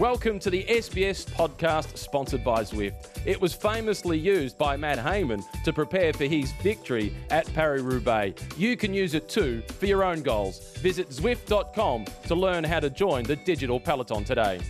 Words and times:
Welcome 0.00 0.38
to 0.38 0.48
the 0.48 0.64
SBS 0.64 1.26
podcast 1.26 1.98
sponsored 1.98 2.42
by 2.42 2.62
Zwift. 2.62 3.10
It 3.26 3.38
was 3.38 3.52
famously 3.52 4.18
used 4.18 4.56
by 4.56 4.74
Matt 4.74 4.98
Hayman 4.98 5.44
to 5.62 5.74
prepare 5.74 6.14
for 6.14 6.24
his 6.24 6.52
victory 6.62 7.14
at 7.28 7.52
Paris 7.52 7.82
Roubaix. 7.82 8.42
You 8.56 8.78
can 8.78 8.94
use 8.94 9.12
it 9.12 9.28
too 9.28 9.62
for 9.78 9.84
your 9.84 10.02
own 10.02 10.22
goals. 10.22 10.72
Visit 10.78 11.10
Zwift.com 11.10 12.06
to 12.28 12.34
learn 12.34 12.64
how 12.64 12.80
to 12.80 12.88
join 12.88 13.24
the 13.24 13.36
digital 13.36 13.78
peloton 13.78 14.24
today. 14.24 14.60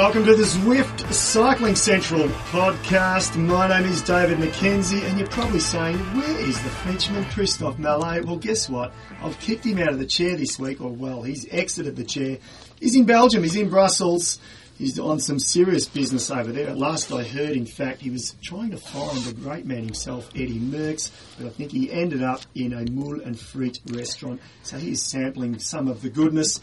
Welcome 0.00 0.24
to 0.24 0.34
the 0.34 0.44
Zwift 0.44 1.12
Cycling 1.12 1.76
Central 1.76 2.26
podcast. 2.52 3.36
My 3.36 3.68
name 3.68 3.84
is 3.86 4.00
David 4.00 4.38
McKenzie, 4.38 5.04
and 5.04 5.18
you're 5.18 5.28
probably 5.28 5.60
saying, 5.60 5.98
Where 6.16 6.40
is 6.40 6.58
the 6.62 6.70
Frenchman 6.70 7.26
Christophe 7.26 7.78
Mallet? 7.78 8.24
Well, 8.24 8.38
guess 8.38 8.66
what? 8.66 8.94
I've 9.22 9.38
kicked 9.40 9.66
him 9.66 9.78
out 9.78 9.90
of 9.90 9.98
the 9.98 10.06
chair 10.06 10.36
this 10.36 10.58
week, 10.58 10.80
or 10.80 10.88
well, 10.88 11.22
he's 11.22 11.46
exited 11.52 11.96
the 11.96 12.04
chair. 12.04 12.38
He's 12.80 12.96
in 12.96 13.04
Belgium, 13.04 13.42
he's 13.42 13.56
in 13.56 13.68
Brussels. 13.68 14.38
He's 14.78 14.98
on 14.98 15.20
some 15.20 15.38
serious 15.38 15.86
business 15.86 16.30
over 16.30 16.50
there. 16.50 16.70
At 16.70 16.78
last 16.78 17.12
I 17.12 17.22
heard, 17.22 17.50
in 17.50 17.66
fact, 17.66 18.00
he 18.00 18.08
was 18.08 18.34
trying 18.40 18.70
to 18.70 18.78
find 18.78 19.18
the 19.18 19.34
great 19.34 19.66
man 19.66 19.84
himself, 19.84 20.30
Eddy 20.34 20.58
Merckx, 20.58 21.10
but 21.36 21.46
I 21.46 21.50
think 21.50 21.72
he 21.72 21.92
ended 21.92 22.22
up 22.22 22.40
in 22.54 22.72
a 22.72 22.90
moule 22.90 23.20
and 23.20 23.38
frite 23.38 23.80
restaurant. 23.84 24.40
So 24.62 24.78
he's 24.78 25.02
sampling 25.02 25.58
some 25.58 25.88
of 25.88 26.00
the 26.00 26.08
goodness. 26.08 26.58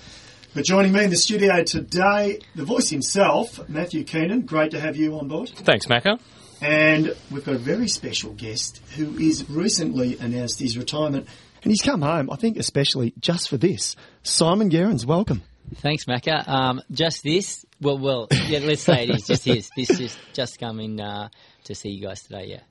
But 0.54 0.66
joining 0.66 0.92
me 0.92 1.04
in 1.04 1.10
the 1.10 1.18
studio 1.18 1.64
today, 1.64 2.40
the 2.56 2.66
voice 2.66 2.90
himself, 2.90 3.68
Matthew 3.70 4.04
Keenan. 4.04 4.42
Great 4.42 4.72
to 4.72 4.80
have 4.80 4.98
you 4.98 5.20
on 5.20 5.28
board. 5.28 5.50
Thanks, 5.50 5.86
Macca. 5.86 6.20
And 6.62 7.16
we've 7.30 7.46
got 7.46 7.56
a 7.56 7.60
very 7.60 7.88
special 7.88 8.34
guest 8.34 8.82
who 8.96 9.18
is 9.18 9.48
recently 9.50 10.18
announced 10.18 10.60
his 10.60 10.78
retirement. 10.78 11.28
And 11.62 11.72
he's 11.72 11.82
come 11.82 12.02
home, 12.02 12.32
I 12.32 12.38
think, 12.38 12.58
especially 12.58 13.14
just 13.20 13.50
for 13.50 13.58
this. 13.58 13.96
Simon 14.24 14.70
Gerrans, 14.72 15.06
welcome. 15.06 15.44
Thanks, 15.76 16.06
Macca. 16.06 16.48
Um, 16.48 16.82
just 16.92 17.24
this, 17.24 17.66
well, 17.82 17.98
well, 17.98 18.28
yeah, 18.48 18.60
let's 18.60 18.82
say 18.82 19.04
it 19.04 19.10
is 19.12 19.28
just 19.28 19.46
this. 19.46 19.70
This 19.76 20.00
is 20.00 20.18
just 20.34 20.60
coming 20.60 21.00
uh, 21.00 21.30
to 21.66 21.76
see 21.76 21.90
you 21.90 22.02
guys 22.02 22.24
today, 22.24 22.46
yeah. 22.48 22.62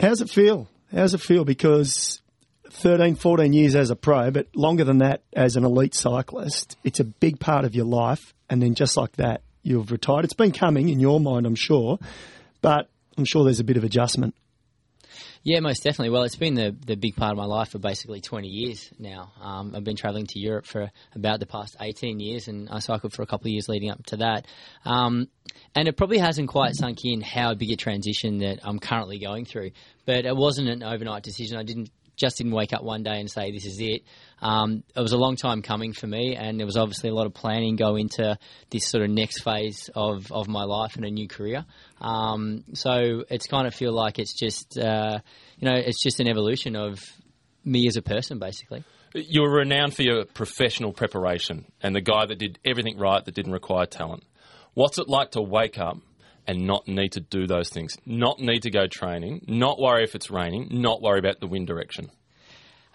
How's 0.00 0.20
it 0.20 0.30
feel? 0.30 0.68
How's 0.94 1.14
it 1.14 1.20
feel? 1.20 1.44
Because 1.44 2.22
13, 2.74 3.14
14 3.14 3.52
years 3.52 3.76
as 3.76 3.90
a 3.90 3.96
pro, 3.96 4.30
but 4.30 4.48
longer 4.54 4.84
than 4.84 4.98
that 4.98 5.22
as 5.32 5.56
an 5.56 5.64
elite 5.64 5.94
cyclist. 5.94 6.76
It's 6.82 7.00
a 7.00 7.04
big 7.04 7.38
part 7.38 7.64
of 7.64 7.74
your 7.74 7.86
life. 7.86 8.34
And 8.50 8.60
then 8.60 8.74
just 8.74 8.96
like 8.96 9.12
that, 9.12 9.42
you've 9.62 9.90
retired. 9.90 10.24
It's 10.24 10.34
been 10.34 10.52
coming 10.52 10.88
in 10.88 11.00
your 11.00 11.20
mind, 11.20 11.46
I'm 11.46 11.54
sure, 11.54 11.98
but 12.60 12.88
I'm 13.16 13.24
sure 13.24 13.44
there's 13.44 13.60
a 13.60 13.64
bit 13.64 13.76
of 13.76 13.84
adjustment. 13.84 14.34
Yeah, 15.44 15.60
most 15.60 15.84
definitely. 15.84 16.10
Well, 16.10 16.22
it's 16.22 16.36
been 16.36 16.54
the, 16.54 16.74
the 16.86 16.96
big 16.96 17.16
part 17.16 17.30
of 17.30 17.36
my 17.36 17.44
life 17.44 17.68
for 17.68 17.78
basically 17.78 18.22
20 18.22 18.48
years 18.48 18.90
now. 18.98 19.30
Um, 19.40 19.74
I've 19.76 19.84
been 19.84 19.96
travelling 19.96 20.26
to 20.28 20.38
Europe 20.38 20.64
for 20.64 20.90
about 21.14 21.38
the 21.38 21.46
past 21.46 21.76
18 21.78 22.18
years, 22.18 22.48
and 22.48 22.68
I 22.70 22.78
cycled 22.78 23.12
for 23.12 23.22
a 23.22 23.26
couple 23.26 23.48
of 23.48 23.52
years 23.52 23.68
leading 23.68 23.90
up 23.90 24.04
to 24.06 24.16
that. 24.18 24.46
Um, 24.86 25.28
and 25.74 25.86
it 25.86 25.98
probably 25.98 26.18
hasn't 26.18 26.48
quite 26.48 26.74
sunk 26.74 27.04
in 27.04 27.20
how 27.20 27.54
big 27.54 27.70
a 27.70 27.76
transition 27.76 28.38
that 28.38 28.60
I'm 28.64 28.78
currently 28.78 29.18
going 29.18 29.44
through. 29.44 29.72
But 30.06 30.24
it 30.24 30.34
wasn't 30.34 30.70
an 30.70 30.82
overnight 30.82 31.22
decision. 31.22 31.58
I 31.58 31.62
didn't 31.62 31.90
just 32.16 32.38
didn't 32.38 32.52
wake 32.52 32.72
up 32.72 32.82
one 32.82 33.02
day 33.02 33.20
and 33.20 33.30
say 33.30 33.50
this 33.50 33.66
is 33.66 33.80
it. 33.80 34.02
Um, 34.40 34.82
it 34.94 35.00
was 35.00 35.12
a 35.12 35.16
long 35.16 35.36
time 35.36 35.62
coming 35.62 35.92
for 35.92 36.06
me, 36.06 36.36
and 36.36 36.58
there 36.58 36.66
was 36.66 36.76
obviously 36.76 37.10
a 37.10 37.14
lot 37.14 37.26
of 37.26 37.34
planning 37.34 37.76
go 37.76 37.96
into 37.96 38.38
this 38.70 38.88
sort 38.88 39.02
of 39.02 39.10
next 39.10 39.42
phase 39.42 39.90
of, 39.94 40.30
of 40.30 40.48
my 40.48 40.64
life 40.64 40.96
and 40.96 41.04
a 41.04 41.10
new 41.10 41.28
career. 41.28 41.64
Um, 42.00 42.64
so 42.74 43.24
it's 43.30 43.46
kind 43.46 43.66
of 43.66 43.74
feel 43.74 43.92
like 43.92 44.18
it's 44.18 44.34
just 44.34 44.78
uh, 44.78 45.18
you 45.58 45.68
know 45.68 45.76
it's 45.76 46.02
just 46.02 46.20
an 46.20 46.28
evolution 46.28 46.76
of 46.76 47.02
me 47.64 47.86
as 47.88 47.96
a 47.96 48.02
person, 48.02 48.38
basically. 48.38 48.84
You 49.14 49.42
were 49.42 49.58
renowned 49.58 49.94
for 49.94 50.02
your 50.02 50.24
professional 50.24 50.92
preparation 50.92 51.66
and 51.80 51.94
the 51.94 52.00
guy 52.00 52.26
that 52.26 52.38
did 52.38 52.58
everything 52.64 52.98
right 52.98 53.24
that 53.24 53.34
didn't 53.34 53.52
require 53.52 53.86
talent. 53.86 54.24
What's 54.74 54.98
it 54.98 55.08
like 55.08 55.32
to 55.32 55.40
wake 55.40 55.78
up 55.78 55.98
and 56.46 56.66
not 56.66 56.86
need 56.86 57.12
to 57.12 57.20
do 57.20 57.46
those 57.46 57.68
things, 57.68 57.96
not 58.06 58.40
need 58.40 58.62
to 58.62 58.70
go 58.70 58.86
training, 58.86 59.44
not 59.46 59.80
worry 59.80 60.04
if 60.04 60.14
it's 60.14 60.30
raining, 60.30 60.68
not 60.70 61.02
worry 61.02 61.18
about 61.18 61.40
the 61.40 61.46
wind 61.46 61.66
direction? 61.66 62.10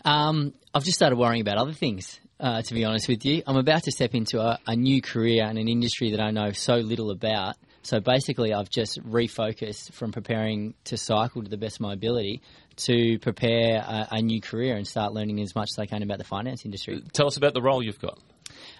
Um, 0.05 0.53
I've 0.73 0.83
just 0.83 0.95
started 0.95 1.17
worrying 1.17 1.41
about 1.41 1.57
other 1.57 1.73
things, 1.73 2.19
uh, 2.39 2.61
to 2.61 2.73
be 2.73 2.85
honest 2.85 3.07
with 3.07 3.25
you. 3.25 3.43
I'm 3.45 3.57
about 3.57 3.83
to 3.83 3.91
step 3.91 4.15
into 4.15 4.39
a, 4.39 4.59
a 4.65 4.75
new 4.75 5.01
career 5.01 5.45
in 5.45 5.57
an 5.57 5.67
industry 5.67 6.11
that 6.11 6.21
I 6.21 6.31
know 6.31 6.51
so 6.51 6.75
little 6.75 7.11
about. 7.11 7.55
So 7.81 7.99
basically, 7.99 8.53
I've 8.53 8.69
just 8.69 9.01
refocused 9.03 9.93
from 9.93 10.11
preparing 10.11 10.73
to 10.85 10.97
cycle 10.97 11.43
to 11.43 11.49
the 11.49 11.57
best 11.57 11.77
of 11.77 11.81
my 11.81 11.93
ability 11.93 12.41
to 12.77 13.19
prepare 13.19 13.77
a, 13.77 14.07
a, 14.11 14.21
new 14.21 14.41
career 14.41 14.75
and 14.75 14.87
start 14.87 15.13
learning 15.13 15.41
as 15.41 15.55
much 15.55 15.69
as 15.73 15.79
I 15.79 15.85
can 15.85 16.01
about 16.03 16.17
the 16.17 16.23
finance 16.23 16.65
industry. 16.65 17.01
Tell 17.13 17.27
us 17.27 17.37
about 17.37 17.53
the 17.53 17.61
role 17.61 17.83
you've 17.83 17.99
got. 17.99 18.19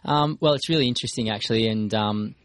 Um, 0.06 0.38
well, 0.40 0.54
it's 0.54 0.70
really 0.70 0.88
interesting 0.88 1.30
actually, 1.30 1.68
and 1.68 1.94
um, 1.94 2.36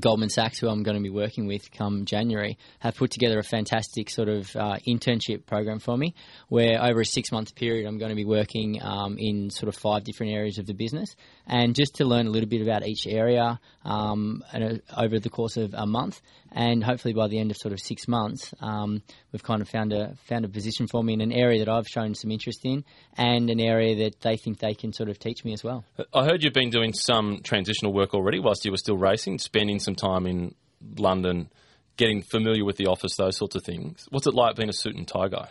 Goldman 0.00 0.28
Sachs, 0.28 0.58
who 0.58 0.68
I'm 0.68 0.82
going 0.82 0.98
to 0.98 1.02
be 1.02 1.08
working 1.08 1.46
with 1.46 1.72
come 1.72 2.04
January, 2.04 2.58
have 2.80 2.94
put 2.94 3.10
together 3.10 3.38
a 3.38 3.42
fantastic 3.42 4.10
sort 4.10 4.28
of 4.28 4.54
uh, 4.54 4.76
internship 4.86 5.46
program 5.46 5.78
for 5.78 5.96
me, 5.96 6.14
where 6.48 6.82
over 6.82 7.00
a 7.00 7.06
six 7.06 7.32
month 7.32 7.54
period 7.54 7.86
I'm 7.86 7.96
going 7.96 8.10
to 8.10 8.14
be 8.14 8.26
working 8.26 8.82
um, 8.82 9.16
in 9.18 9.48
sort 9.48 9.68
of 9.68 9.76
five 9.76 10.04
different 10.04 10.32
areas 10.32 10.58
of 10.58 10.66
the 10.66 10.74
business, 10.74 11.16
and 11.46 11.74
just 11.74 11.94
to 11.96 12.04
learn 12.04 12.26
a 12.26 12.30
little 12.30 12.48
bit 12.48 12.60
about 12.60 12.86
each 12.86 13.06
area 13.06 13.58
um, 13.84 14.44
and, 14.52 14.82
uh, 14.90 15.00
over 15.00 15.18
the 15.18 15.30
course 15.30 15.56
of 15.56 15.72
a 15.72 15.86
month, 15.86 16.20
and 16.52 16.82
hopefully 16.82 17.14
by 17.14 17.28
the 17.28 17.38
end 17.38 17.50
of 17.50 17.56
sort 17.56 17.72
of 17.72 17.80
six 17.80 18.08
months, 18.08 18.54
um, 18.60 19.02
we've 19.32 19.42
kind 19.42 19.62
of 19.62 19.68
found 19.68 19.92
a 19.92 20.14
found 20.28 20.44
a 20.44 20.48
position 20.48 20.86
for 20.86 21.02
me 21.02 21.12
in 21.12 21.20
an 21.20 21.32
area 21.32 21.64
that 21.64 21.68
I've 21.68 21.86
shown 21.86 22.14
some 22.14 22.30
interest 22.30 22.60
in, 22.64 22.84
and 23.16 23.50
an 23.50 23.60
area 23.60 23.96
that 24.04 24.20
they 24.20 24.36
think 24.36 24.58
they 24.58 24.74
can 24.74 24.92
sort 24.92 25.08
of 25.08 25.18
teach 25.18 25.44
me 25.44 25.52
as 25.52 25.62
well. 25.62 25.84
I 26.14 26.24
heard 26.24 26.42
you've 26.42 26.52
been 26.52 26.70
doing 26.70 26.92
some 26.92 27.40
transitional 27.42 27.92
work 27.92 28.14
already 28.14 28.38
whilst 28.38 28.64
you 28.64 28.70
were 28.70 28.78
still 28.78 28.96
racing, 28.96 29.38
spending 29.38 29.78
some 29.78 29.94
time 29.94 30.26
in 30.26 30.54
London, 30.96 31.50
getting 31.96 32.22
familiar 32.22 32.64
with 32.64 32.76
the 32.76 32.86
office, 32.86 33.16
those 33.16 33.36
sorts 33.36 33.56
of 33.56 33.64
things. 33.64 34.06
What's 34.10 34.26
it 34.26 34.34
like 34.34 34.56
being 34.56 34.68
a 34.68 34.74
suit 34.74 34.96
and 34.96 35.06
tie 35.06 35.28
guy? 35.28 35.48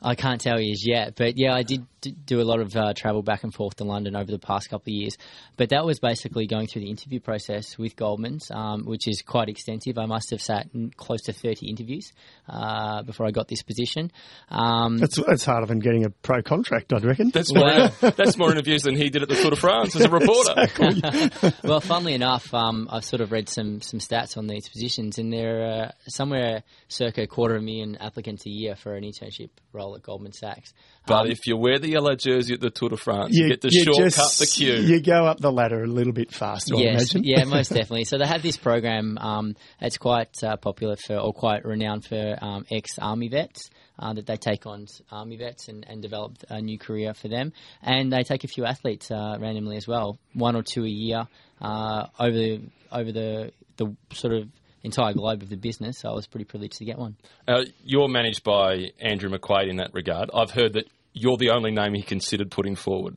I 0.00 0.14
can't 0.14 0.40
tell 0.40 0.60
you 0.60 0.72
as 0.72 0.86
yet, 0.86 1.14
but 1.16 1.36
yeah, 1.36 1.54
I 1.54 1.62
did 1.62 1.84
do 2.00 2.40
a 2.40 2.44
lot 2.44 2.60
of 2.60 2.76
uh, 2.76 2.92
travel 2.94 3.22
back 3.22 3.42
and 3.42 3.52
forth 3.52 3.76
to 3.76 3.84
London 3.84 4.14
over 4.14 4.30
the 4.30 4.38
past 4.38 4.70
couple 4.70 4.90
of 4.92 4.94
years. 4.94 5.16
But 5.56 5.70
that 5.70 5.84
was 5.84 5.98
basically 5.98 6.46
going 6.46 6.66
through 6.66 6.82
the 6.82 6.90
interview 6.90 7.20
process 7.20 7.76
with 7.76 7.96
Goldman's, 7.96 8.50
um, 8.50 8.84
which 8.84 9.08
is 9.08 9.22
quite 9.22 9.48
extensive. 9.48 9.98
I 9.98 10.06
must 10.06 10.30
have 10.30 10.40
sat 10.40 10.68
in 10.72 10.90
close 10.96 11.22
to 11.22 11.32
30 11.32 11.68
interviews 11.68 12.12
uh, 12.48 13.02
before 13.02 13.26
I 13.26 13.30
got 13.30 13.48
this 13.48 13.62
position. 13.62 14.12
Um, 14.48 14.98
that's, 14.98 15.16
that's 15.16 15.44
harder 15.44 15.66
than 15.66 15.80
getting 15.80 16.04
a 16.04 16.10
pro 16.10 16.42
contract, 16.42 16.92
I'd 16.92 17.04
reckon. 17.04 17.30
That's 17.30 17.52
more, 17.52 17.64
well, 17.64 17.94
that's 18.16 18.36
more 18.36 18.52
interviews 18.52 18.82
than 18.82 18.94
he 18.94 19.10
did 19.10 19.22
at 19.22 19.28
the 19.28 19.34
Tour 19.34 19.50
de 19.50 19.56
France 19.56 19.96
as 19.96 20.04
a 20.04 20.10
reporter. 20.10 21.56
well, 21.68 21.80
funnily 21.80 22.14
enough, 22.14 22.52
um, 22.54 22.88
I've 22.90 23.04
sort 23.04 23.20
of 23.20 23.32
read 23.32 23.48
some, 23.48 23.80
some 23.80 23.98
stats 23.98 24.36
on 24.36 24.46
these 24.46 24.68
positions, 24.68 25.18
and 25.18 25.32
there 25.32 25.62
are 25.62 25.92
somewhere 26.06 26.62
circa 26.88 27.22
a 27.22 27.26
quarter 27.26 27.56
of 27.56 27.62
a 27.62 27.64
million 27.64 27.96
applicants 27.96 28.46
a 28.46 28.50
year 28.50 28.76
for 28.76 28.94
an 28.94 29.02
internship 29.02 29.50
role 29.72 29.87
role 29.88 29.96
at 29.96 30.02
Goldman 30.02 30.32
Sachs. 30.32 30.72
But 31.06 31.26
um, 31.26 31.30
if 31.30 31.46
you 31.46 31.56
wear 31.56 31.78
the 31.78 31.88
yellow 31.88 32.14
jersey 32.14 32.54
at 32.54 32.60
the 32.60 32.70
Tour 32.70 32.90
de 32.90 32.96
France, 32.96 33.32
you, 33.32 33.44
you 33.44 33.50
get 33.50 33.60
to 33.62 33.68
you 33.70 33.84
shortcut 33.84 34.12
just, 34.12 34.38
the 34.40 34.46
queue. 34.46 34.74
You 34.74 35.00
go 35.00 35.26
up 35.26 35.40
the 35.40 35.52
ladder 35.52 35.82
a 35.82 35.86
little 35.86 36.12
bit 36.12 36.32
faster, 36.32 36.74
yes, 36.76 37.14
yeah, 37.14 37.44
most 37.44 37.68
definitely. 37.74 38.04
So 38.04 38.18
they 38.18 38.26
have 38.26 38.42
this 38.42 38.56
program. 38.56 39.18
Um, 39.18 39.56
it's 39.80 39.98
quite 39.98 40.42
uh, 40.42 40.56
popular 40.56 40.96
for, 40.96 41.16
or 41.16 41.32
quite 41.32 41.64
renowned 41.64 42.04
for 42.04 42.36
um, 42.40 42.66
ex-army 42.70 43.28
vets. 43.28 43.70
Uh, 44.00 44.12
that 44.12 44.26
they 44.26 44.36
take 44.36 44.64
on 44.64 44.86
army 45.10 45.36
vets 45.36 45.66
and, 45.66 45.84
and 45.88 46.00
develop 46.00 46.36
a 46.50 46.62
new 46.62 46.78
career 46.78 47.14
for 47.14 47.26
them, 47.26 47.52
and 47.82 48.12
they 48.12 48.22
take 48.22 48.44
a 48.44 48.46
few 48.46 48.64
athletes 48.64 49.10
uh, 49.10 49.36
randomly 49.40 49.76
as 49.76 49.88
well, 49.88 50.20
one 50.34 50.54
or 50.54 50.62
two 50.62 50.84
a 50.84 50.88
year 50.88 51.26
uh, 51.60 52.06
over 52.16 52.30
the 52.30 52.60
over 52.92 53.10
the 53.10 53.50
the 53.76 53.96
sort 54.12 54.34
of 54.34 54.48
entire 54.82 55.12
globe 55.12 55.42
of 55.42 55.48
the 55.48 55.56
business. 55.56 55.98
So 55.98 56.10
I 56.10 56.14
was 56.14 56.26
pretty 56.26 56.44
privileged 56.44 56.78
to 56.78 56.84
get 56.84 56.98
one. 56.98 57.16
Uh, 57.46 57.64
you're 57.84 58.08
managed 58.08 58.44
by 58.44 58.90
Andrew 59.00 59.30
McQuaid 59.30 59.68
in 59.68 59.76
that 59.76 59.92
regard. 59.94 60.30
I've 60.32 60.50
heard 60.50 60.74
that 60.74 60.86
you're 61.12 61.36
the 61.36 61.50
only 61.50 61.70
name 61.70 61.94
he 61.94 62.02
considered 62.02 62.50
putting 62.50 62.76
forward. 62.76 63.16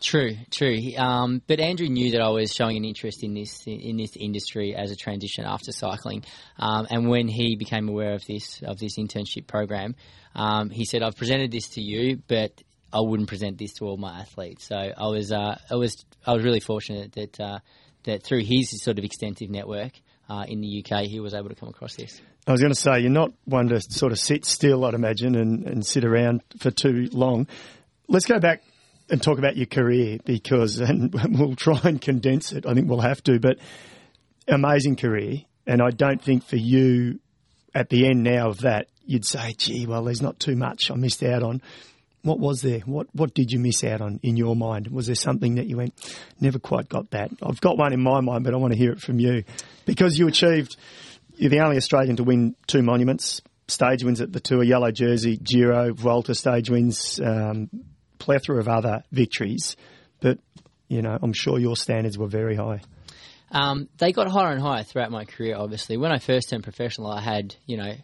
True, 0.00 0.34
true. 0.50 0.78
Um, 0.96 1.42
but 1.46 1.60
Andrew 1.60 1.86
knew 1.86 2.12
that 2.12 2.22
I 2.22 2.30
was 2.30 2.52
showing 2.54 2.78
an 2.78 2.86
interest 2.86 3.22
in 3.22 3.34
this 3.34 3.64
in 3.66 3.98
this 3.98 4.16
industry 4.16 4.74
as 4.74 4.90
a 4.90 4.96
transition 4.96 5.44
after 5.44 5.72
cycling, 5.72 6.24
um, 6.58 6.86
and 6.90 7.10
when 7.10 7.28
he 7.28 7.54
became 7.56 7.86
aware 7.86 8.14
of 8.14 8.24
this 8.24 8.62
of 8.62 8.78
this 8.78 8.98
internship 8.98 9.46
program, 9.46 9.94
um, 10.34 10.70
he 10.70 10.86
said, 10.86 11.02
"I've 11.02 11.16
presented 11.16 11.50
this 11.52 11.68
to 11.70 11.82
you, 11.82 12.22
but 12.28 12.62
I 12.90 13.00
wouldn't 13.00 13.28
present 13.28 13.58
this 13.58 13.74
to 13.74 13.84
all 13.84 13.98
my 13.98 14.20
athletes." 14.20 14.68
So 14.68 14.76
I 14.76 15.06
was 15.08 15.32
uh, 15.32 15.58
I 15.70 15.74
was 15.74 16.02
I 16.26 16.32
was 16.32 16.44
really 16.44 16.60
fortunate 16.60 17.12
that 17.12 17.38
uh, 17.38 17.58
that 18.04 18.22
through 18.22 18.44
his 18.44 18.82
sort 18.82 18.98
of 18.98 19.04
extensive 19.04 19.50
network, 19.50 19.92
uh, 20.30 20.44
in 20.46 20.60
the 20.60 20.84
UK, 20.84 21.02
he 21.06 21.18
was 21.18 21.34
able 21.34 21.48
to 21.48 21.56
come 21.56 21.68
across 21.68 21.96
this. 21.96 22.20
I 22.46 22.52
was 22.52 22.60
going 22.60 22.72
to 22.72 22.80
say, 22.80 23.00
you're 23.00 23.10
not 23.10 23.32
one 23.44 23.68
to 23.68 23.80
sort 23.80 24.12
of 24.12 24.18
sit 24.18 24.44
still, 24.44 24.84
I'd 24.84 24.94
imagine, 24.94 25.34
and, 25.34 25.66
and 25.66 25.84
sit 25.84 26.04
around 26.04 26.42
for 26.60 26.70
too 26.70 27.08
long. 27.12 27.48
Let's 28.08 28.26
go 28.26 28.38
back 28.38 28.62
and 29.10 29.20
talk 29.20 29.38
about 29.38 29.56
your 29.56 29.66
career 29.66 30.18
because, 30.24 30.78
and 30.80 31.12
we'll 31.36 31.56
try 31.56 31.80
and 31.82 32.00
condense 32.00 32.52
it. 32.52 32.64
I 32.64 32.74
think 32.74 32.88
we'll 32.88 33.00
have 33.00 33.22
to, 33.24 33.40
but 33.40 33.58
amazing 34.46 34.96
career. 34.96 35.42
And 35.66 35.82
I 35.82 35.90
don't 35.90 36.22
think 36.22 36.44
for 36.44 36.56
you, 36.56 37.18
at 37.74 37.88
the 37.88 38.06
end 38.06 38.22
now 38.22 38.50
of 38.50 38.58
that, 38.60 38.86
you'd 39.04 39.26
say, 39.26 39.54
gee, 39.58 39.86
well, 39.86 40.04
there's 40.04 40.22
not 40.22 40.38
too 40.38 40.54
much 40.54 40.92
I 40.92 40.94
missed 40.94 41.24
out 41.24 41.42
on. 41.42 41.60
What 42.22 42.38
was 42.38 42.60
there? 42.60 42.80
What 42.80 43.08
what 43.12 43.34
did 43.34 43.50
you 43.50 43.58
miss 43.58 43.82
out 43.82 44.00
on 44.00 44.20
in 44.22 44.36
your 44.36 44.54
mind? 44.54 44.88
Was 44.88 45.06
there 45.06 45.14
something 45.14 45.54
that 45.54 45.66
you 45.66 45.78
went, 45.78 45.94
never 46.40 46.58
quite 46.58 46.88
got 46.88 47.10
that? 47.10 47.30
I've 47.42 47.60
got 47.60 47.78
one 47.78 47.92
in 47.92 48.02
my 48.02 48.20
mind, 48.20 48.44
but 48.44 48.52
I 48.52 48.58
want 48.58 48.72
to 48.72 48.78
hear 48.78 48.92
it 48.92 49.00
from 49.00 49.18
you 49.18 49.44
because 49.86 50.18
you 50.18 50.28
achieved. 50.28 50.76
You're 51.36 51.50
the 51.50 51.60
only 51.60 51.78
Australian 51.78 52.16
to 52.16 52.24
win 52.24 52.54
two 52.66 52.82
monuments, 52.82 53.40
stage 53.66 54.04
wins 54.04 54.20
at 54.20 54.32
the 54.32 54.40
Tour, 54.40 54.62
Yellow 54.62 54.90
Jersey, 54.90 55.38
Giro, 55.38 55.94
Vuelta 55.94 56.34
stage 56.34 56.68
wins, 56.68 57.18
um, 57.24 57.70
plethora 58.18 58.58
of 58.58 58.68
other 58.68 59.02
victories. 59.10 59.76
But 60.20 60.38
you 60.88 61.00
know, 61.00 61.16
I'm 61.20 61.32
sure 61.32 61.58
your 61.58 61.76
standards 61.76 62.18
were 62.18 62.28
very 62.28 62.56
high. 62.56 62.82
Um, 63.52 63.88
they 63.98 64.12
got 64.12 64.28
higher 64.28 64.52
and 64.52 64.60
higher 64.60 64.84
throughout 64.84 65.10
my 65.10 65.24
career. 65.24 65.56
Obviously, 65.56 65.96
when 65.96 66.12
I 66.12 66.18
first 66.18 66.50
turned 66.50 66.62
professional, 66.62 67.10
I 67.10 67.20
had 67.20 67.56
you 67.66 67.76
know 67.76 67.94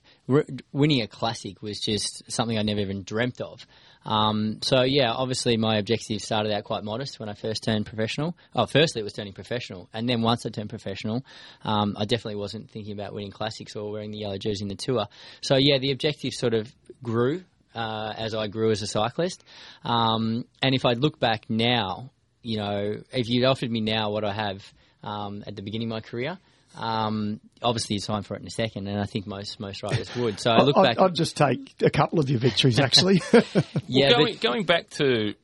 winning 0.72 1.02
a 1.02 1.06
classic 1.06 1.62
was 1.62 1.78
just 1.78 2.30
something 2.30 2.58
I 2.58 2.62
never 2.62 2.80
even 2.80 3.04
dreamt 3.04 3.40
of. 3.40 3.66
Um, 4.06 4.60
so 4.62 4.82
yeah, 4.82 5.12
obviously 5.12 5.56
my 5.56 5.76
objective 5.78 6.20
started 6.20 6.52
out 6.52 6.64
quite 6.64 6.84
modest 6.84 7.18
when 7.18 7.28
I 7.28 7.34
first 7.34 7.64
turned 7.64 7.86
professional. 7.86 8.36
Oh, 8.54 8.66
firstly 8.66 9.00
it 9.00 9.04
was 9.04 9.12
turning 9.12 9.32
professional, 9.32 9.88
and 9.92 10.08
then 10.08 10.22
once 10.22 10.46
I 10.46 10.50
turned 10.50 10.70
professional, 10.70 11.24
um, 11.64 11.96
I 11.98 12.04
definitely 12.04 12.36
wasn't 12.36 12.70
thinking 12.70 12.92
about 12.92 13.12
winning 13.12 13.32
classics 13.32 13.74
or 13.74 13.90
wearing 13.90 14.12
the 14.12 14.18
yellow 14.18 14.38
jersey 14.38 14.62
in 14.62 14.68
the 14.68 14.76
tour. 14.76 15.06
So 15.42 15.56
yeah, 15.56 15.78
the 15.78 15.90
objective 15.90 16.32
sort 16.32 16.54
of 16.54 16.72
grew 17.02 17.42
uh, 17.74 18.14
as 18.16 18.34
I 18.34 18.46
grew 18.46 18.70
as 18.70 18.80
a 18.82 18.86
cyclist. 18.86 19.44
Um, 19.84 20.44
and 20.62 20.74
if 20.74 20.86
I 20.86 20.92
look 20.92 21.18
back 21.18 21.50
now, 21.50 22.10
you 22.42 22.58
know, 22.58 23.02
if 23.12 23.28
you'd 23.28 23.44
offered 23.44 23.70
me 23.70 23.80
now 23.80 24.10
what 24.10 24.24
I 24.24 24.32
have 24.32 24.62
um, 25.02 25.44
at 25.46 25.56
the 25.56 25.62
beginning 25.62 25.88
of 25.88 25.90
my 25.90 26.00
career. 26.00 26.38
Um, 26.74 27.40
obviously, 27.62 27.96
it's 27.96 28.06
time 28.06 28.22
for 28.22 28.34
it 28.34 28.42
in 28.42 28.46
a 28.46 28.50
second, 28.50 28.86
and 28.86 29.00
I 29.00 29.06
think 29.06 29.26
most 29.26 29.58
most 29.60 29.82
riders 29.82 30.14
would. 30.16 30.40
So 30.40 30.50
I 30.50 30.62
look 30.62 30.76
I'd, 30.76 30.82
back. 30.82 31.00
I'd 31.00 31.14
just 31.14 31.36
take 31.36 31.74
a 31.82 31.90
couple 31.90 32.18
of 32.20 32.28
your 32.28 32.38
victories, 32.38 32.78
actually. 32.78 33.22
yeah, 33.86 34.08
well, 34.08 34.18
going, 34.18 34.34
but, 34.34 34.40
going 34.40 34.64
back 34.64 34.90
to 34.90 35.34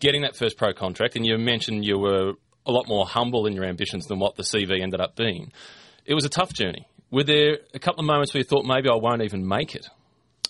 getting 0.00 0.22
that 0.22 0.36
first 0.36 0.56
pro 0.56 0.72
contract, 0.72 1.16
and 1.16 1.24
you 1.24 1.36
mentioned 1.38 1.84
you 1.84 1.98
were 1.98 2.32
a 2.66 2.72
lot 2.72 2.88
more 2.88 3.06
humble 3.06 3.46
in 3.46 3.54
your 3.54 3.64
ambitions 3.64 4.06
than 4.06 4.18
what 4.18 4.36
the 4.36 4.42
CV 4.42 4.82
ended 4.82 5.00
up 5.00 5.16
being. 5.16 5.52
It 6.04 6.14
was 6.14 6.24
a 6.24 6.28
tough 6.28 6.52
journey. 6.52 6.86
Were 7.10 7.24
there 7.24 7.58
a 7.74 7.78
couple 7.78 8.00
of 8.00 8.06
moments 8.06 8.32
where 8.32 8.40
you 8.40 8.44
thought 8.44 8.64
maybe 8.64 8.88
I 8.88 8.96
won't 8.96 9.22
even 9.22 9.46
make 9.46 9.74
it? 9.74 9.86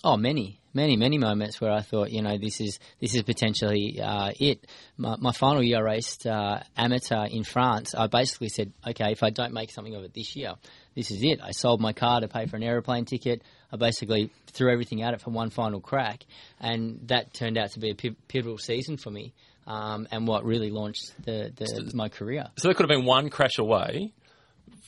Oh, 0.03 0.17
many, 0.17 0.59
many, 0.73 0.95
many 0.97 1.17
moments 1.17 1.61
where 1.61 1.71
I 1.71 1.81
thought, 1.81 2.11
you 2.11 2.21
know, 2.21 2.37
this 2.37 2.59
is 2.59 2.79
this 2.99 3.15
is 3.15 3.23
potentially 3.23 3.99
uh, 4.01 4.31
it. 4.39 4.65
My, 4.97 5.15
my, 5.19 5.31
final 5.31 5.63
year 5.63 5.77
I 5.77 5.93
raced 5.93 6.25
uh, 6.25 6.59
amateur 6.75 7.25
in 7.25 7.43
France. 7.43 7.93
I 7.95 8.07
basically 8.07 8.49
said, 8.49 8.73
okay, 8.87 9.11
if 9.11 9.23
I 9.23 9.29
don't 9.29 9.53
make 9.53 9.71
something 9.71 9.95
of 9.95 10.03
it 10.03 10.13
this 10.13 10.35
year, 10.35 10.53
this 10.95 11.11
is 11.11 11.23
it. 11.23 11.39
I 11.41 11.51
sold 11.51 11.81
my 11.81 11.93
car 11.93 12.21
to 12.21 12.27
pay 12.27 12.45
for 12.45 12.55
an 12.55 12.63
aeroplane 12.63 13.05
ticket. 13.05 13.41
I 13.71 13.77
basically 13.77 14.31
threw 14.47 14.71
everything 14.71 15.01
at 15.01 15.13
it 15.13 15.21
for 15.21 15.31
one 15.31 15.49
final 15.49 15.79
crack, 15.79 16.25
and 16.59 16.99
that 17.07 17.33
turned 17.33 17.57
out 17.57 17.71
to 17.71 17.79
be 17.79 17.91
a 17.91 17.95
pivotal 17.95 18.57
season 18.57 18.97
for 18.97 19.11
me. 19.11 19.33
Um, 19.65 20.09
and 20.11 20.27
what 20.27 20.43
really 20.43 20.71
launched 20.71 21.13
the, 21.23 21.49
the, 21.55 21.91
my 21.95 22.09
career. 22.09 22.47
So 22.57 22.67
there 22.67 22.75
could 22.75 22.83
have 22.83 22.89
been 22.89 23.05
one 23.05 23.29
crash 23.29 23.57
away 23.57 24.11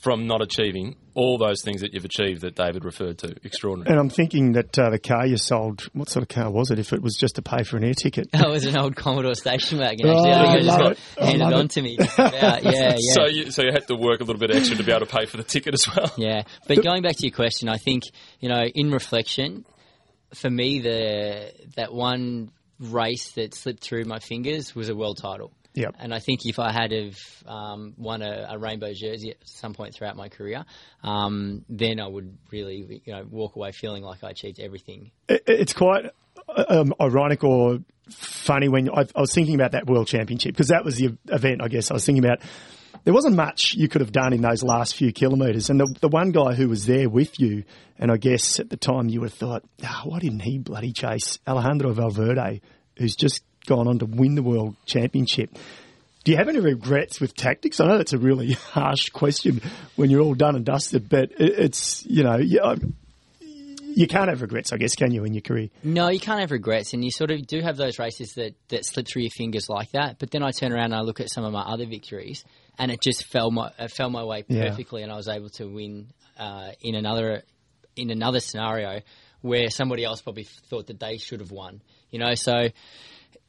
from 0.02 0.28
not 0.28 0.42
achieving 0.42 0.96
all 1.16 1.38
those 1.38 1.64
things 1.64 1.82
that 1.82 1.94
you've 1.94 2.06
achieved 2.06 2.42
that 2.42 2.56
David 2.56 2.86
referred 2.86 3.18
to. 3.18 3.36
Extraordinary. 3.44 3.90
And 3.90 4.00
I'm 4.00 4.10
thinking 4.10 4.52
that 4.52 4.78
uh, 4.78 4.90
the 4.92 5.00
car 5.00 5.26
you 5.26 5.38
sold, 5.38 5.82
what 5.94 6.10
sort 6.10 6.24
of 6.24 6.30
car 6.30 6.52
was 6.52 6.70
it 6.70 6.78
if 6.78 6.94
it 6.94 7.02
was 7.02 7.16
just 7.16 7.36
to 7.36 7.42
pay 7.42 7.64
for 7.64 7.78
an 7.78 7.86
air 7.86 7.94
ticket? 7.94 8.30
Oh, 8.34 8.50
it 8.50 8.52
was 8.52 8.66
an 8.66 8.78
old 8.78 8.96
Commodore 8.96 9.34
station 9.34 9.80
wagon, 9.80 10.08
actually. 10.08 10.32
Oh, 10.32 10.34
I 10.34 10.46
think 10.46 10.60
it 10.60 10.64
just 10.66 10.80
got 10.80 10.92
it. 10.92 11.00
handed 11.18 11.54
on 11.54 11.66
it. 11.66 11.72
to 11.72 11.82
me. 11.82 11.98
yeah, 12.20 12.60
yeah. 12.62 12.96
So 13.14 13.26
you, 13.26 13.50
so 13.50 13.64
you 13.64 13.72
had 13.72 13.88
to 13.88 13.96
work 13.96 14.20
a 14.20 14.26
little 14.26 14.40
bit 14.40 14.52
extra 14.52 14.78
to 14.78 14.84
be 14.84 14.92
able 14.92 15.06
to 15.06 15.12
pay 15.12 15.26
for 15.26 15.38
the 15.38 15.44
ticket 15.44 15.74
as 15.74 15.88
well? 15.88 16.12
Yeah. 16.18 16.44
But 16.68 16.84
going 16.84 17.02
back 17.02 17.16
to 17.18 17.24
your 17.24 17.36
question, 17.36 17.70
I 17.70 17.78
think, 17.78 18.04
you 18.40 18.50
know, 18.50 18.64
in 18.64 18.92
reflection, 18.92 19.66
for 20.34 20.50
me, 20.50 20.80
the 20.80 21.52
that 21.76 21.94
one 21.94 22.52
race 22.80 23.32
that 23.34 23.56
slipped 23.56 23.84
through 23.84 24.06
my 24.06 24.20
fingers 24.20 24.76
was 24.76 24.90
a 24.90 24.96
world 24.96 25.18
title. 25.18 25.52
Yep. 25.76 25.96
And 26.00 26.14
I 26.14 26.20
think 26.20 26.46
if 26.46 26.58
I 26.58 26.72
had 26.72 26.92
have 26.92 27.18
um, 27.46 27.94
won 27.98 28.22
a, 28.22 28.48
a, 28.52 28.58
rainbow 28.58 28.94
jersey 28.94 29.32
at 29.32 29.38
some 29.44 29.74
point 29.74 29.94
throughout 29.94 30.16
my 30.16 30.30
career, 30.30 30.64
um, 31.04 31.66
then 31.68 32.00
I 32.00 32.08
would 32.08 32.38
really, 32.50 33.02
you 33.06 33.14
know, 33.14 33.26
walk 33.30 33.58
away 33.58 33.74
feeling 33.74 34.02
like 34.02 34.24
I 34.24 34.30
achieved 34.30 34.60
everything. 34.62 35.12
It, 35.28 35.44
it's 35.48 35.74
quite 35.74 36.06
um, 36.70 36.94
ironic 37.00 37.44
or 37.44 37.80
funny 38.10 38.70
when 38.70 38.90
I, 38.90 39.06
I 39.16 39.20
was 39.20 39.34
thinking 39.34 39.56
about 39.56 39.74
that 39.74 39.86
World 39.86 40.08
Championship 40.08 40.54
because 40.54 40.70
that 40.70 40.86
was 40.86 40.96
the 40.96 41.18
event. 41.28 41.62
I 41.62 41.68
guess 41.68 41.92
I 41.92 41.94
was 41.94 42.06
thinking 42.06 42.24
about 42.24 42.40
there 43.04 43.14
wasn't 43.14 43.36
much 43.36 43.74
you 43.76 43.88
could 43.88 44.02
have 44.02 44.12
done 44.12 44.34
in 44.34 44.42
those 44.42 44.64
last 44.64 44.96
few 44.96 45.12
kilometres. 45.12 45.70
And 45.70 45.80
the, 45.80 45.96
the 46.02 46.08
one 46.08 46.32
guy 46.32 46.54
who 46.54 46.70
was 46.70 46.86
there 46.86 47.10
with 47.10 47.40
you, 47.40 47.64
and 48.00 48.12
I 48.12 48.18
guess 48.18 48.60
at 48.60 48.70
the 48.70 48.78
time 48.78 49.10
you 49.10 49.22
would 49.22 49.30
have 49.30 49.38
thought, 49.38 49.64
oh, 49.84 50.02
why 50.06 50.20
didn't 50.20 50.40
he 50.40 50.58
bloody 50.58 50.94
chase 50.94 51.40
Alejandro 51.48 51.94
Valverde, 51.94 52.62
who's 52.98 53.16
just 53.16 53.44
gone 53.66 53.88
on 53.88 54.00
to 54.00 54.06
win 54.06 54.36
the 54.36 54.44
world 54.44 54.76
championship. 54.86 55.58
Do 56.24 56.32
you 56.32 56.38
have 56.38 56.50
any 56.50 56.60
regrets 56.60 57.22
with 57.22 57.36
tactics? 57.36 57.80
I 57.80 57.86
know 57.86 57.98
that's 57.98 58.14
a 58.14 58.18
really 58.18 58.54
harsh 58.74 59.10
question 59.10 59.62
when 59.96 60.10
you're 60.10 60.22
all 60.22 60.34
done 60.34 60.56
and 60.56 60.66
dusted, 60.66 61.08
but 61.10 61.32
it's 61.38 62.06
you 62.06 62.24
know 62.24 62.38
you 63.96 64.08
can't 64.08 64.30
have 64.30 64.42
regrets, 64.42 64.74
I 64.74 64.78
guess, 64.78 64.94
can 64.94 65.12
you, 65.12 65.24
in 65.24 65.34
your 65.34 65.42
career? 65.42 65.70
No, 65.82 66.10
you 66.10 66.20
can't 66.20 66.42
have 66.42 66.52
regrets, 66.52 66.94
and 66.94 67.04
you 67.04 67.12
sort 67.12 67.32
of 67.32 67.48
do 67.48 67.62
have 67.62 67.78
those 67.78 67.98
races 67.98 68.34
that 68.34 68.54
that 68.68 68.86
slip 68.86 69.08
through 69.08 69.24
your 69.24 69.32
fingers 69.32 69.70
like 69.70 69.92
that. 69.92 70.20
But 70.20 70.32
then 70.32 70.44
I 70.44 70.52
turn 70.52 70.74
around 70.74 70.86
and 70.86 70.96
I 70.96 71.02
look 71.02 71.22
at 71.22 71.32
some 71.32 71.46
of 71.46 71.54
my 71.54 71.62
other 71.62 71.86
victories, 71.86 72.44
and 72.78 72.92
it 72.92 73.02
just 73.02 73.26
fell 73.26 73.52
my 73.52 73.72
it 73.80 73.92
fell 73.92 74.10
my 74.10 74.24
way 74.24 74.44
perfectly, 74.44 75.02
yeah. 75.02 75.06
and 75.06 75.14
I 75.14 75.16
was 75.16 75.30
able 75.30 75.50
to 75.52 75.66
win 75.66 76.08
uh, 76.38 76.72
in 76.82 76.96
another 76.96 77.44
in 77.96 78.12
another 78.12 78.42
scenario 78.42 79.00
where 79.42 79.70
somebody 79.70 80.04
else 80.04 80.22
probably 80.22 80.48
thought 80.70 80.88
that 80.88 81.00
they 81.00 81.18
should 81.18 81.40
have 81.40 81.52
won. 81.52 81.82
You 82.12 82.20
know, 82.20 82.36
so 82.36 82.70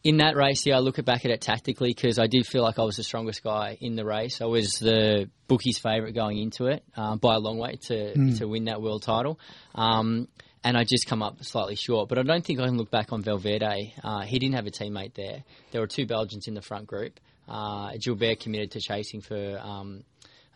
in 0.07 0.19
that 0.19 0.37
race, 0.37 0.65
yeah, 0.65 0.77
I 0.77 0.79
look 0.79 1.05
back 1.05 1.25
at 1.25 1.33
it 1.33 1.41
tactically 1.41 1.93
because 1.93 2.21
I 2.21 2.29
did 2.29 2.47
feel 2.47 2.63
like 2.63 2.79
I 2.79 2.85
was 2.85 2.95
the 2.95 3.03
strongest 3.03 3.43
guy 3.43 3.77
in 3.81 3.97
the 3.97 4.05
race. 4.05 4.41
I 4.41 4.45
was 4.45 4.79
the 4.81 5.29
bookie's 5.49 5.79
favourite 5.79 6.15
going 6.15 6.39
into 6.39 6.67
it 6.67 6.85
um, 6.97 7.19
by 7.19 7.35
a 7.35 7.41
long 7.41 7.59
way 7.59 7.73
to 7.89 8.15
mm. 8.15 8.39
to 8.39 8.47
win 8.47 8.67
that 8.67 8.81
world 8.81 9.03
title. 9.03 9.41
Um, 9.75 10.29
and 10.63 10.77
I 10.77 10.85
just 10.85 11.09
come 11.09 11.25
up 11.25 11.43
slightly 11.43 11.75
short. 11.75 12.09
But 12.09 12.19
I 12.19 12.23
don't 12.23 12.45
think 12.45 12.61
I 12.61 12.67
can 12.67 12.77
look 12.77 12.91
back 12.91 13.13
on 13.13 13.23
Valverde. 13.23 13.95
Uh, 14.03 14.21
he 14.21 14.39
didn't 14.39 14.55
have 14.55 14.67
a 14.67 14.71
teammate 14.71 15.15
there. 15.15 15.43
There 15.73 15.81
were 15.81 15.89
two 15.89 16.07
Belgians 16.07 16.47
in 16.47 16.55
the 16.55 16.63
front 16.63 16.87
group. 16.87 17.19
Uh, 17.49 17.91
Gilbert 18.01 18.39
committed 18.39 18.73
to 18.73 18.81
chasing 18.81 19.23
for 19.23 19.59
um, 19.61 20.05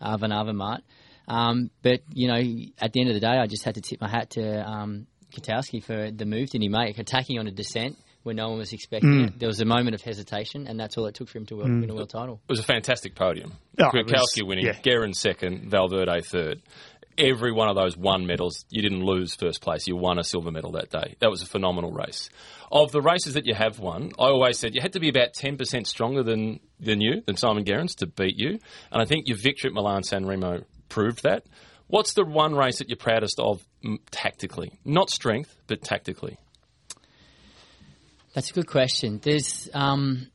uh, 0.01 0.17
Van 0.17 0.31
Avermaet. 0.31 0.83
Um, 1.27 1.71
but, 1.83 2.03
you 2.13 2.29
know, 2.29 2.41
at 2.81 2.93
the 2.93 3.01
end 3.01 3.11
of 3.11 3.15
the 3.15 3.21
day, 3.21 3.39
I 3.39 3.47
just 3.47 3.65
had 3.65 3.77
to 3.77 3.81
tip 3.81 4.01
my 4.01 4.09
hat 4.09 4.31
to 4.31 4.69
um, 4.69 5.07
Kwiatkowski 5.33 5.83
for 5.85 6.11
the 6.11 6.25
move 6.25 6.51
that 6.51 6.61
he 6.61 6.69
made, 6.69 6.99
attacking 6.99 7.39
on 7.39 7.47
a 7.47 7.53
descent 7.53 7.97
when 8.23 8.37
no 8.37 8.51
one 8.51 8.59
was 8.59 8.73
expecting 8.73 9.11
mm. 9.11 9.27
it. 9.29 9.39
There 9.39 9.49
was 9.49 9.61
a 9.61 9.65
moment 9.65 9.95
of 9.95 10.03
hesitation, 10.03 10.67
and 10.67 10.79
that's 10.79 10.97
all 10.99 11.07
it 11.07 11.15
took 11.15 11.29
for 11.29 11.39
him 11.39 11.47
to 11.47 11.55
mm. 11.55 11.81
win 11.81 11.91
a 11.91 11.95
world 11.95 12.11
title. 12.11 12.41
It 12.49 12.53
was 12.53 12.61
a 12.61 12.65
fantastic 12.65 13.15
podium. 13.15 13.55
Oh, 13.79 13.85
Kwiatkowski 13.85 14.47
winning, 14.47 14.67
yeah. 14.67 14.79
Guerin 14.83 15.15
second, 15.15 15.71
Valverde 15.71 16.21
third. 16.23 16.63
Every 17.19 17.53
one 17.53 17.69
of 17.69 17.77
those 17.77 17.97
won 17.97 18.27
medals, 18.27 18.65
you 18.71 18.83
didn't 18.83 19.05
lose 19.05 19.35
first 19.35 19.61
place. 19.61 19.87
You 19.87 19.97
won 19.97 20.19
a 20.19 20.25
silver 20.25 20.51
medal 20.51 20.73
that 20.73 20.91
day. 20.91 21.17
That 21.21 21.31
was 21.31 21.43
a 21.43 21.47
phenomenal 21.47 21.93
race. 21.93 22.31
Of 22.73 22.93
the 22.93 23.03
races 23.03 23.35
that 23.35 23.47
you 23.47 23.55
have 23.55 23.79
won, 23.79 24.13
I 24.19 24.27
always 24.27 24.59
said 24.59 24.75
you 24.75 24.81
had 24.81 24.95
to 24.95 25.01
be 25.01 25.09
about 25.09 25.35
10% 25.35 25.87
stronger 25.87 26.23
than, 26.23 26.61
than 26.79 27.01
you, 27.01 27.23
than 27.27 27.37
Simon 27.37 27.65
Gerrans, 27.65 27.97
to 27.97 28.07
beat 28.07 28.39
you. 28.39 28.59
And 28.91 29.03
I 29.03 29.05
think 29.05 29.29
your 29.29 29.37
victory 29.37 29.69
at 29.69 29.75
Milan 29.75 30.03
San 30.03 30.25
Remo 30.25 30.65
proved 30.89 31.25
that. 31.25 31.45
What's 31.89 32.15
the 32.15 32.25
one 32.25 32.55
race 32.55 32.79
that 32.79 32.89
you're 32.89 32.97
proudest 32.97 33.41
of 33.41 33.67
tactically? 34.13 34.79
Not 34.85 35.11
strength, 35.11 35.55
but 35.67 35.83
tactically. 35.83 36.39
That's 38.33 38.51
a 38.51 38.55
good 38.55 38.69
question. 38.69 39.19
There's, 39.21 39.69
um, 39.75 40.29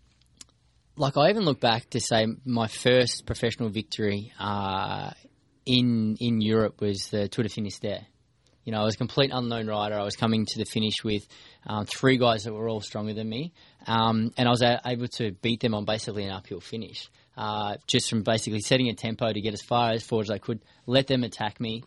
like, 0.98 1.16
I 1.16 1.30
even 1.30 1.44
look 1.44 1.62
back 1.62 1.90
to 1.92 2.02
say 2.02 2.28
my 2.44 2.68
first 2.68 3.26
professional 3.26 3.70
victory 3.70 4.34
uh, 4.38 5.12
in 5.66 6.18
in 6.20 6.42
Europe 6.42 6.82
was 6.82 7.08
the 7.10 7.30
Tour 7.30 7.44
de 7.44 7.50
Finistère. 7.50 8.06
You 8.66 8.74
know, 8.74 8.82
I 8.82 8.84
was 8.84 8.96
a 8.96 8.98
complete 8.98 9.32
unknown 9.34 9.68
rider. 9.68 9.98
I 9.98 10.04
was 10.04 10.18
coming 10.18 10.46
to 10.46 10.58
the 10.58 10.66
finish 10.66 11.04
with 11.06 11.26
um, 11.66 11.86
three 11.86 12.18
guys 12.18 12.44
that 12.44 12.54
were 12.54 12.68
all 12.68 12.82
stronger 12.82 13.14
than 13.14 13.30
me, 13.30 13.54
um, 13.88 14.32
and 14.38 14.48
I 14.48 14.52
was 14.52 14.64
able 14.64 15.08
to 15.20 15.32
beat 15.32 15.62
them 15.62 15.74
on 15.74 15.86
basically 15.86 16.26
an 16.26 16.32
uphill 16.32 16.60
finish. 16.60 17.10
Uh, 17.38 17.78
just 17.88 18.10
from 18.10 18.24
basically 18.24 18.62
setting 18.62 18.90
a 18.90 18.94
tempo 18.94 19.32
to 19.32 19.42
get 19.42 19.54
as 19.54 19.62
far 19.62 19.92
as 19.92 20.04
forward 20.04 20.26
as 20.26 20.32
I 20.32 20.38
could, 20.38 20.62
let 20.86 21.08
them 21.08 21.24
attack 21.24 21.62
me, 21.62 21.84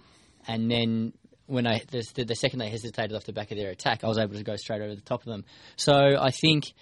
and 0.46 0.70
then 0.70 1.12
when 1.48 1.66
I 1.66 1.82
the, 1.90 2.24
the, 2.24 2.34
second 2.34 2.60
they 2.60 2.68
hesitated 2.68 3.16
off 3.16 3.24
the 3.24 3.32
back 3.32 3.50
of 3.50 3.56
their 3.56 3.70
attack, 3.70 4.04
I 4.04 4.06
was 4.06 4.18
able 4.18 4.34
to 4.34 4.44
go 4.44 4.56
straight 4.56 4.82
over 4.82 4.94
the 4.94 5.00
top 5.00 5.22
of 5.22 5.26
them. 5.26 5.44
So 5.76 5.94
I 5.94 6.30
think 6.30 6.74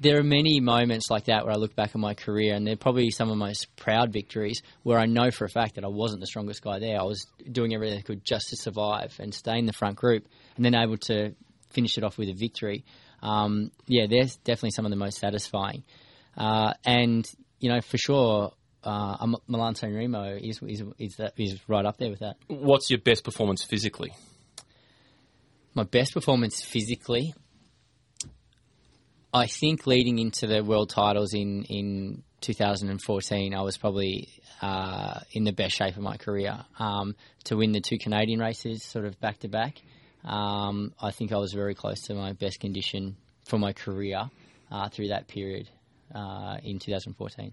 there 0.00 0.18
are 0.18 0.24
many 0.24 0.60
moments 0.60 1.10
like 1.10 1.26
that 1.26 1.44
where 1.44 1.52
I 1.52 1.56
look 1.56 1.76
back 1.76 1.94
on 1.94 2.00
my 2.00 2.14
career, 2.14 2.54
and 2.54 2.66
they're 2.66 2.76
probably 2.76 3.10
some 3.10 3.30
of 3.30 3.36
my 3.36 3.48
most 3.48 3.76
proud 3.76 4.12
victories 4.12 4.62
where 4.82 4.98
I 4.98 5.04
know 5.04 5.30
for 5.30 5.44
a 5.44 5.48
fact 5.48 5.76
that 5.76 5.84
I 5.84 5.88
wasn't 5.88 6.20
the 6.20 6.26
strongest 6.26 6.62
guy 6.62 6.78
there. 6.78 6.98
I 6.98 7.04
was 7.04 7.26
doing 7.50 7.74
everything 7.74 7.98
I 7.98 8.02
could 8.02 8.24
just 8.24 8.48
to 8.48 8.56
survive 8.56 9.14
and 9.20 9.32
stay 9.32 9.58
in 9.58 9.66
the 9.66 9.72
front 9.72 9.96
group, 9.96 10.26
and 10.56 10.64
then 10.64 10.74
able 10.74 10.96
to 11.08 11.34
finish 11.70 11.98
it 11.98 12.04
off 12.04 12.16
with 12.18 12.30
a 12.30 12.34
victory. 12.34 12.84
Um, 13.22 13.70
yeah, 13.86 14.06
they're 14.08 14.26
definitely 14.44 14.70
some 14.70 14.86
of 14.86 14.90
the 14.90 14.96
most 14.96 15.18
satisfying. 15.18 15.84
Uh, 16.36 16.72
and 16.84 17.26
you 17.60 17.70
know, 17.70 17.80
for 17.80 17.98
sure, 17.98 18.52
uh, 18.84 19.26
Milan 19.48 19.74
San 19.74 19.94
Remo 19.94 20.36
is, 20.36 20.60
is, 20.62 20.82
is, 20.98 21.16
that, 21.16 21.32
is 21.36 21.58
right 21.68 21.84
up 21.84 21.96
there 21.98 22.10
with 22.10 22.20
that. 22.20 22.36
What's 22.48 22.90
your 22.90 23.00
best 23.00 23.24
performance 23.24 23.64
physically? 23.64 24.12
my 25.74 25.82
best 25.82 26.14
performance 26.14 26.62
physically, 26.62 27.34
I 29.32 29.46
think 29.46 29.86
leading 29.86 30.20
into 30.20 30.46
the 30.46 30.62
world 30.62 30.90
titles 30.90 31.34
in, 31.34 31.64
in 31.64 32.22
2014, 32.40 33.54
I 33.54 33.62
was 33.62 33.76
probably 33.76 34.28
uh, 34.62 35.20
in 35.32 35.42
the 35.42 35.52
best 35.52 35.74
shape 35.74 35.96
of 35.96 36.02
my 36.02 36.16
career. 36.16 36.64
Um, 36.78 37.16
to 37.44 37.56
win 37.56 37.72
the 37.72 37.80
two 37.80 37.98
Canadian 37.98 38.38
races, 38.38 38.84
sort 38.84 39.04
of 39.04 39.18
back 39.20 39.40
to 39.40 39.48
back, 39.48 39.82
um, 40.24 40.94
I 41.00 41.10
think 41.10 41.32
I 41.32 41.38
was 41.38 41.52
very 41.52 41.74
close 41.74 42.02
to 42.02 42.14
my 42.14 42.32
best 42.32 42.60
condition 42.60 43.16
for 43.44 43.58
my 43.58 43.72
career 43.72 44.30
uh, 44.70 44.88
through 44.88 45.08
that 45.08 45.26
period 45.26 45.68
uh, 46.14 46.58
in 46.62 46.78
2014 46.78 47.52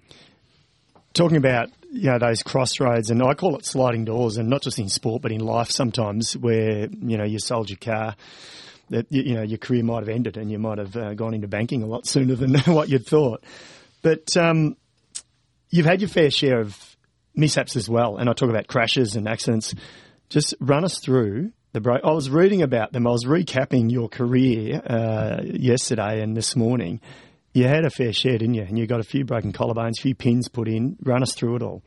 talking 1.14 1.38
about 1.38 1.70
you 1.92 2.10
know 2.10 2.20
those 2.20 2.44
crossroads, 2.44 3.10
and 3.10 3.22
I 3.22 3.34
call 3.34 3.56
it 3.58 3.66
sliding 3.66 4.06
doors, 4.06 4.38
and 4.38 4.50
not 4.50 4.62
just 4.62 4.80
in 4.80 4.90
sport 4.90 5.22
but 5.22 5.32
in 5.32 5.42
life 5.42 5.70
sometimes, 5.70 6.38
where 6.38 6.88
you 6.88 7.18
know 7.18 7.26
you 7.26 7.40
sold 7.40 7.70
your 7.70 7.78
car, 7.78 8.16
that 8.90 9.08
you 9.10 9.36
know 9.36 9.44
your 9.44 9.58
career 9.58 9.84
might 9.84 10.00
have 10.00 10.10
ended, 10.10 10.38
and 10.38 10.52
you 10.52 10.60
might 10.60 10.78
have 10.78 10.96
uh, 10.96 11.14
gone 11.14 11.34
into 11.34 11.48
banking 11.48 11.84
a 11.84 11.88
lot 11.88 12.08
sooner 12.08 12.36
than 12.36 12.56
what 12.74 12.90
you'd 12.90 13.06
thought. 13.06 13.44
But 14.02 14.36
um, 14.38 14.78
you've 15.70 15.86
had 15.86 16.02
your 16.02 16.10
fair 16.10 16.32
share 16.32 16.60
of 16.60 16.96
mishaps 17.36 17.76
as 17.76 17.90
well, 17.90 18.18
and 18.18 18.30
I 18.30 18.34
talk 18.34 18.50
about 18.50 18.68
crashes 18.68 19.16
and 19.16 19.28
accidents. 19.28 19.74
Just 20.30 20.56
run 20.62 20.86
us 20.86 21.00
through 21.00 21.52
the 21.74 21.82
break. 21.82 22.06
I 22.06 22.12
was 22.12 22.30
reading 22.30 22.62
about 22.62 22.94
them. 22.94 23.06
I 23.06 23.12
was 23.12 23.26
recapping 23.26 23.92
your 23.92 24.08
career 24.08 24.82
uh, 24.86 25.42
yesterday 25.44 26.22
and 26.22 26.38
this 26.38 26.56
morning 26.56 27.02
you 27.54 27.68
had 27.68 27.86
a 27.86 27.90
fair 27.90 28.14
share, 28.14 28.38
didn't 28.38 28.56
you? 28.56 28.64
And 28.64 28.78
you 28.78 28.88
got 28.88 29.00
a 29.00 29.04
few 29.04 29.26
broken 29.26 29.54
collarbones, 29.54 30.00
a 30.00 30.02
few 30.02 30.16
pins 30.16 30.48
put 30.48 30.68
in. 30.68 30.98
Run 31.04 31.22
us 31.22 31.34
through 31.34 31.58
it 31.58 31.62
all. 31.62 31.82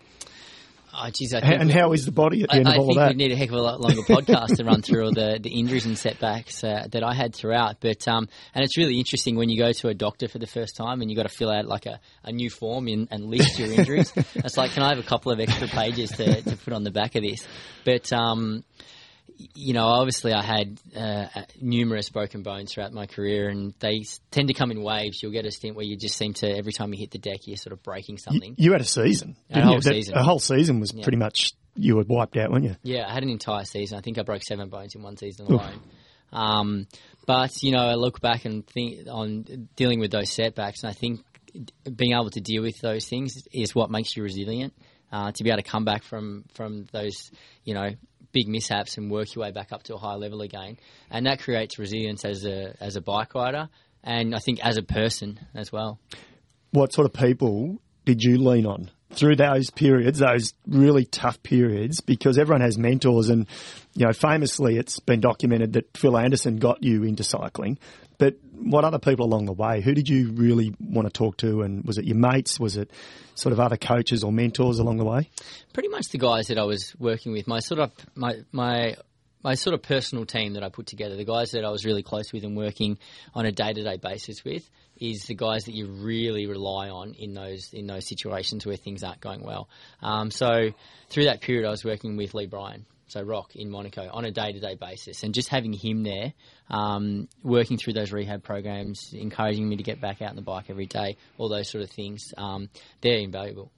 Oh, 0.97 1.11
geez, 1.11 1.35
I 1.35 1.41
and 1.41 1.73
how 1.73 1.93
is 1.93 2.05
the 2.05 2.13
body 2.13 2.43
at 2.43 2.51
the 2.51 2.55
I, 2.55 2.59
end 2.59 2.69
of 2.69 2.75
I 2.75 2.77
all 2.77 2.87
think 2.87 2.99
that? 2.99 3.09
we 3.09 3.15
need 3.15 3.33
a 3.33 3.37
heck 3.37 3.49
of 3.49 3.57
a 3.57 3.61
lot 3.61 3.81
longer 3.81 4.03
podcast 4.03 4.59
to 4.59 4.65
run 4.65 4.81
through 4.81 5.07
all 5.07 5.13
the, 5.13 5.41
the 5.43 5.51
injuries 5.51 5.87
and 5.87 5.99
setbacks 5.99 6.63
uh, 6.63 6.87
that 6.93 7.03
I 7.03 7.15
had 7.15 7.35
throughout. 7.35 7.79
But 7.81 8.07
um, 8.07 8.29
and 8.55 8.65
it's 8.65 8.79
really 8.79 8.99
interesting 8.99 9.35
when 9.35 9.49
you 9.49 9.59
go 9.59 9.73
to 9.73 9.89
a 9.89 9.95
doctor 9.95 10.29
for 10.29 10.39
the 10.39 10.47
first 10.47 10.77
time 10.77 11.01
and 11.01 11.11
you've 11.11 11.17
got 11.17 11.29
to 11.29 11.35
fill 11.37 11.51
out 11.51 11.67
like 11.67 11.87
a, 11.87 11.99
a 12.23 12.31
new 12.31 12.49
form 12.49 12.87
in, 12.87 13.09
and 13.11 13.25
list 13.25 13.59
your 13.59 13.73
injuries. 13.73 14.13
it's 14.37 14.57
like, 14.57 14.71
can 14.71 14.85
I 14.85 14.91
have 14.91 14.99
a 14.99 15.09
couple 15.09 15.33
of 15.33 15.41
extra 15.41 15.67
pages 15.67 16.11
to, 16.11 16.43
to 16.43 16.57
put 16.57 16.73
on 16.73 16.85
the 16.85 16.93
back 16.93 17.17
of 17.17 17.23
this? 17.23 17.45
But 17.85 18.13
um, 18.13 18.63
you 19.37 19.73
know, 19.73 19.87
obviously 19.87 20.33
I 20.33 20.43
had 20.43 20.81
uh, 20.97 21.27
numerous 21.61 22.09
broken 22.09 22.43
bones 22.43 22.73
throughout 22.73 22.93
my 22.93 23.07
career, 23.07 23.49
and 23.49 23.75
they 23.81 24.03
tend 24.31 24.49
to 24.49 24.55
come 24.55 24.71
in 24.71 24.83
waves. 24.83 25.23
You'll 25.23 25.33
get 25.33 25.47
a 25.47 25.51
stint 25.51 25.77
where 25.77 25.85
you 25.85 25.97
just 25.97 26.17
seem 26.17 26.35
to 26.35 26.49
every 26.49 26.73
time 26.73 26.93
you 26.93 26.99
hit 26.99 27.11
the 27.11 27.19
deck, 27.19 27.41
you're 27.47 27.57
sort 27.57 27.73
of 27.73 27.83
breaking 27.83 28.19
something. 28.19 28.55
You, 28.57 28.67
you 28.67 28.73
had 28.73 28.81
a 28.81 28.85
season, 28.85 29.37
a 29.51 29.61
whole 29.61 29.81
season. 29.81 30.17
A 30.17 30.23
whole 30.23 30.39
season 30.39 30.81
was 30.81 30.93
yeah. 30.95 31.03
pretty 31.03 31.19
much 31.19 31.53
you 31.77 31.97
were 31.97 32.05
wiped 32.07 32.37
out, 32.37 32.51
weren't 32.51 32.65
you? 32.65 32.77
Yeah, 32.83 33.07
I 33.09 33.13
had 33.13 33.23
an 33.23 33.31
entire 33.31 33.65
season. 33.65 33.99
I 33.99 34.01
think 34.01 34.19
I 34.19 34.23
broke 34.23 34.43
seven 34.43 34.69
bones 34.69 34.95
in 34.95 35.03
one 35.03 35.17
season 35.17 35.47
alone. 35.47 35.81
Um, 36.33 36.87
but 37.27 37.63
you 37.63 37.73
know, 37.73 37.83
I 37.83 37.95
look 37.95 38.21
back 38.21 38.45
and 38.45 38.67
think 38.67 39.07
on 39.09 39.69
dealing 39.77 40.01
with 40.01 40.11
those 40.11 40.33
setbacks, 40.33 40.83
and 40.83 40.91
I 40.91 40.95
think 40.95 41.21
being 41.95 42.13
able 42.13 42.31
to 42.31 42.41
deal 42.41 42.63
with 42.63 42.81
those 42.81 43.09
things 43.09 43.47
is 43.53 43.75
what 43.75 43.91
makes 43.91 44.17
you 44.17 44.23
resilient. 44.23 44.75
Uh, 45.13 45.31
to 45.31 45.45
be 45.45 45.51
able 45.51 45.63
to 45.63 45.69
come 45.69 45.85
back 45.85 46.03
from 46.03 46.45
from 46.55 46.87
those, 46.93 47.31
you 47.63 47.73
know, 47.73 47.89
big 48.35 48.49
mishaps 48.49 48.99
and 48.99 49.11
work 49.11 49.35
your 49.35 49.45
way 49.45 49.53
back 49.53 49.73
up 49.73 49.85
to 49.85 49.95
a 49.95 49.99
high 49.99 50.17
level 50.17 50.43
again, 50.43 50.77
and 51.11 51.25
that 51.27 51.41
creates 51.41 51.79
resilience 51.79 52.27
as 52.27 52.45
a 52.45 52.77
as 52.81 52.97
a 52.97 53.01
bike 53.01 53.35
rider, 53.35 53.71
and 54.03 54.35
I 54.35 54.41
think 54.41 54.61
as 54.63 54.77
a 54.77 54.83
person 54.83 55.41
as 55.55 55.73
well. 55.73 55.99
What 56.73 56.93
sort 56.93 57.07
of 57.07 57.15
people 57.15 57.81
did 58.05 58.23
you 58.23 58.37
lean 58.37 58.67
on 58.67 58.91
through 59.11 59.37
those 59.37 59.71
periods, 59.71 60.19
those 60.19 60.55
really 60.67 61.05
tough 61.05 61.43
periods? 61.43 62.01
Because 62.01 62.39
everyone 62.39 62.63
has 62.63 62.79
mentors, 62.79 63.29
and 63.29 63.47
you 63.95 64.07
know, 64.07 64.13
famously, 64.13 64.77
it's 64.77 64.99
been 65.01 65.21
documented 65.21 65.75
that 65.75 65.97
Phil 65.97 66.17
Anderson 66.17 66.57
got 66.57 66.83
you 66.83 67.05
into 67.05 67.25
cycling. 67.25 67.79
But 68.19 68.37
what 68.53 68.85
other 68.85 68.99
people 68.99 69.27
along 69.27 69.47
the 69.47 69.53
way? 69.53 69.81
Who 69.81 69.95
did 69.95 70.09
you 70.09 70.31
really 70.33 70.75
want 70.81 71.07
to 71.07 71.13
talk 71.13 71.37
to? 71.39 71.63
And 71.63 71.85
was 71.85 71.99
it 71.99 72.05
your 72.05 72.17
mates? 72.17 72.61
Was 72.61 72.77
it 72.77 72.91
sort 73.35 73.53
of 73.53 73.61
other 73.61 73.77
coaches 73.77 74.23
or 74.23 74.33
mentors 74.33 74.79
along 74.79 74.99
the 74.99 75.05
way? 75.05 75.31
Pretty 75.73 75.89
much 75.89 76.09
the 76.11 76.19
guys 76.19 76.49
that 76.49 76.59
I 76.59 76.65
was 76.65 76.95
working 76.99 77.33
with. 77.33 77.47
My 77.47 77.59
sort 77.59 77.81
of 77.81 77.93
my 78.15 78.37
my 78.53 78.97
my 79.45 79.55
sort 79.55 79.75
of 79.75 79.83
personal 79.83 80.25
team 80.25 80.55
that 80.55 80.65
I 80.65 80.71
put 80.71 80.87
together, 80.87 81.17
the 81.17 81.25
guys 81.25 81.51
that 81.53 81.65
I 81.65 81.71
was 81.71 81.85
really 81.85 82.03
close 82.03 82.33
with 82.33 82.45
and 82.45 82.57
working 82.57 82.99
on 83.35 83.45
a 83.45 83.53
day 83.53 83.73
to 83.73 83.85
day 83.85 83.99
basis 83.99 84.43
with, 84.43 84.69
is 84.99 85.25
the 85.27 85.35
guys 85.35 85.65
that 85.65 85.75
you 85.75 85.87
really 85.87 86.47
rely 86.47 86.89
on 86.89 87.15
in 87.15 87.35
those 87.35 87.73
in 87.73 87.87
those 87.87 88.09
situations 88.09 88.65
where 88.65 88.77
things 88.77 89.05
aren't 89.05 89.21
going 89.21 89.43
well. 89.43 89.69
Um, 90.03 90.31
so 90.31 90.71
through 91.11 91.25
that 91.25 91.43
period, 91.43 91.67
I 91.67 91.71
was 91.71 91.85
working 91.85 92.17
with 92.17 92.33
Lee 92.33 92.47
Bryan, 92.47 92.87
so 93.09 93.23
Rock 93.23 93.55
in 93.55 93.71
Monaco, 93.71 94.09
on 94.11 94.25
a 94.25 94.31
day 94.31 94.53
to 94.53 94.61
day 94.61 94.77
basis, 94.77 95.23
and 95.23 95.35
just 95.35 95.51
having 95.51 95.75
him 95.75 96.05
there, 96.05 96.33
um, 96.71 97.29
working 97.43 97.77
through 97.77 97.93
those 97.93 98.13
rehab 98.13 98.43
programs, 98.43 99.13
encouraging 99.13 99.69
me 99.69 99.77
to 99.77 99.83
get 99.83 100.01
back 100.01 100.23
out 100.23 100.31
on 100.31 100.37
the 100.37 100.43
bike 100.43 100.71
every 100.71 100.87
day, 100.87 101.17
all 101.37 101.51
those 101.51 101.69
sort 101.69 101.85
of 101.85 101.91
things, 101.91 102.33
um, 102.39 102.71
they're 103.03 103.19
invaluable. 103.19 103.71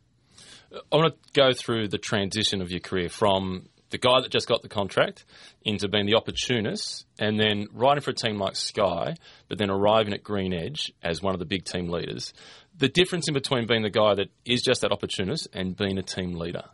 I 0.73 0.96
want 0.96 1.14
to 1.14 1.32
go 1.32 1.52
through 1.52 1.88
the 1.88 1.99
transition 1.99 2.61
of 2.61 2.70
your 2.70 2.80
career 2.80 3.08
from 3.08 3.68
the 3.90 3.99
guy 3.99 4.21
that 4.21 4.31
just 4.31 4.49
got 4.49 4.62
the 4.62 4.69
contract 4.69 5.25
into 5.62 5.88
being 5.88 6.07
the 6.07 6.16
opportunist 6.16 7.07
and 7.19 7.38
then 7.38 7.69
riding 7.73 8.02
for 8.02 8.11
a 8.11 8.14
team 8.14 8.38
like 8.38 8.57
Sky, 8.57 9.14
but 9.49 9.59
then 9.59 9.71
arriving 9.71 10.12
at 10.12 10.23
Green 10.23 10.52
Edge 10.52 10.93
as 11.02 11.23
one 11.23 11.35
of 11.35 11.38
the 11.38 11.45
big 11.45 11.64
team 11.64 11.88
leaders. 11.88 12.33
The 12.76 12.88
difference 12.88 13.28
in 13.28 13.35
between 13.35 13.66
being 13.66 13.83
the 13.83 13.90
guy 13.90 14.14
that 14.14 14.28
is 14.45 14.62
just 14.62 14.81
that 14.81 14.93
opportunist 14.93 15.49
and 15.52 15.76
being 15.76 15.99
a 15.99 16.02
team 16.02 16.35
leader. 16.35 16.64